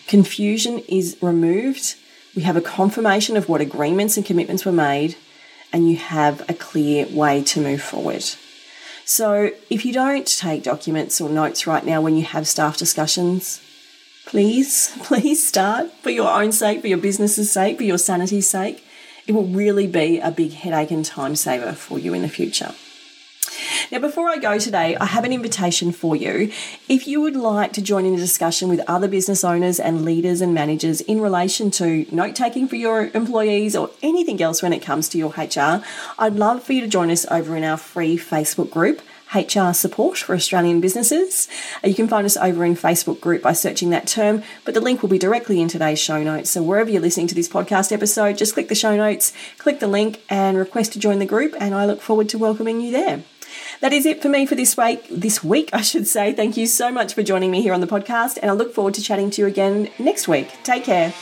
Confusion 0.07 0.79
is 0.87 1.17
removed. 1.21 1.95
We 2.35 2.43
have 2.43 2.55
a 2.55 2.61
confirmation 2.61 3.35
of 3.35 3.49
what 3.49 3.61
agreements 3.61 4.15
and 4.15 4.25
commitments 4.25 4.65
were 4.65 4.71
made, 4.71 5.15
and 5.73 5.89
you 5.89 5.97
have 5.97 6.47
a 6.47 6.53
clear 6.53 7.07
way 7.07 7.43
to 7.43 7.61
move 7.61 7.81
forward. 7.81 8.23
So 9.07 9.51
if 9.69 9.85
you 9.85 9.93
don't 9.93 10.27
take 10.27 10.63
documents 10.63 11.21
or 11.21 11.29
notes 11.29 11.65
right 11.65 11.85
now 11.85 12.01
when 12.01 12.17
you 12.17 12.25
have 12.25 12.45
staff 12.45 12.75
discussions, 12.75 13.61
please, 14.25 14.93
please 15.03 15.47
start 15.47 15.93
for 16.03 16.09
your 16.09 16.29
own 16.29 16.51
sake, 16.51 16.81
for 16.81 16.87
your 16.87 16.97
business's 16.97 17.49
sake, 17.49 17.77
for 17.77 17.83
your 17.83 17.97
sanity's 17.97 18.49
sake. 18.49 18.83
It 19.25 19.31
will 19.31 19.47
really 19.47 19.87
be 19.87 20.19
a 20.19 20.29
big 20.29 20.51
headache 20.51 20.91
and 20.91 21.05
time 21.05 21.37
saver 21.37 21.71
for 21.71 21.97
you 21.97 22.13
in 22.13 22.21
the 22.21 22.27
future. 22.27 22.75
Now, 23.89 23.99
before 23.99 24.27
I 24.27 24.37
go 24.37 24.59
today, 24.59 24.97
I 24.97 25.05
have 25.05 25.23
an 25.23 25.31
invitation 25.31 25.93
for 25.93 26.13
you. 26.13 26.51
If 26.89 27.07
you 27.07 27.21
would 27.21 27.37
like 27.37 27.71
to 27.73 27.81
join 27.81 28.05
in 28.05 28.15
a 28.15 28.17
discussion 28.17 28.67
with 28.67 28.81
other 28.85 29.07
business 29.07 29.45
owners 29.45 29.79
and 29.79 30.03
leaders 30.03 30.41
and 30.41 30.53
managers 30.53 30.99
in 30.99 31.21
relation 31.21 31.71
to 31.71 32.05
note 32.11 32.35
taking 32.35 32.67
for 32.67 32.75
your 32.75 33.09
employees 33.13 33.77
or 33.77 33.89
anything 34.03 34.41
else 34.41 34.61
when 34.61 34.73
it 34.73 34.81
comes 34.81 35.07
to 35.09 35.17
your 35.17 35.29
HR, 35.29 35.81
I'd 36.19 36.35
love 36.35 36.63
for 36.63 36.73
you 36.73 36.81
to 36.81 36.87
join 36.87 37.09
us 37.09 37.25
over 37.31 37.55
in 37.55 37.63
our 37.63 37.77
free 37.77 38.17
Facebook 38.17 38.71
group 38.71 39.01
HR 39.33 39.71
support 39.73 40.17
for 40.17 40.35
Australian 40.35 40.81
businesses. 40.81 41.47
You 41.81 41.95
can 41.95 42.09
find 42.09 42.25
us 42.25 42.35
over 42.35 42.65
in 42.65 42.75
Facebook 42.75 43.21
group 43.21 43.41
by 43.41 43.53
searching 43.53 43.89
that 43.91 44.07
term, 44.07 44.43
but 44.65 44.73
the 44.73 44.81
link 44.81 45.01
will 45.01 45.09
be 45.09 45.19
directly 45.19 45.61
in 45.61 45.69
today's 45.69 45.99
show 45.99 46.21
notes. 46.23 46.49
So 46.49 46.61
wherever 46.61 46.89
you're 46.89 47.01
listening 47.01 47.27
to 47.27 47.35
this 47.35 47.49
podcast 47.49 47.93
episode, 47.93 48.37
just 48.37 48.53
click 48.53 48.67
the 48.67 48.75
show 48.75 48.97
notes, 48.97 49.31
click 49.57 49.79
the 49.79 49.87
link, 49.87 50.23
and 50.29 50.57
request 50.57 50.93
to 50.93 50.99
join 50.99 51.19
the 51.19 51.25
group. 51.25 51.55
And 51.59 51.73
I 51.73 51.85
look 51.85 52.01
forward 52.01 52.27
to 52.29 52.37
welcoming 52.37 52.81
you 52.81 52.91
there. 52.91 53.23
That 53.81 53.93
is 53.93 54.05
it 54.05 54.21
for 54.21 54.29
me 54.29 54.45
for 54.45 54.55
this 54.55 54.75
week. 54.75 55.05
This 55.09 55.43
week, 55.43 55.69
I 55.73 55.81
should 55.81 56.07
say. 56.07 56.33
Thank 56.33 56.57
you 56.57 56.67
so 56.67 56.91
much 56.91 57.13
for 57.13 57.23
joining 57.23 57.51
me 57.51 57.61
here 57.61 57.73
on 57.73 57.81
the 57.81 57.87
podcast, 57.87 58.37
and 58.41 58.49
I 58.49 58.53
look 58.53 58.73
forward 58.73 58.93
to 58.95 59.01
chatting 59.01 59.29
to 59.31 59.41
you 59.41 59.47
again 59.47 59.89
next 59.99 60.27
week. 60.27 60.51
Take 60.63 60.83
care. 60.83 61.13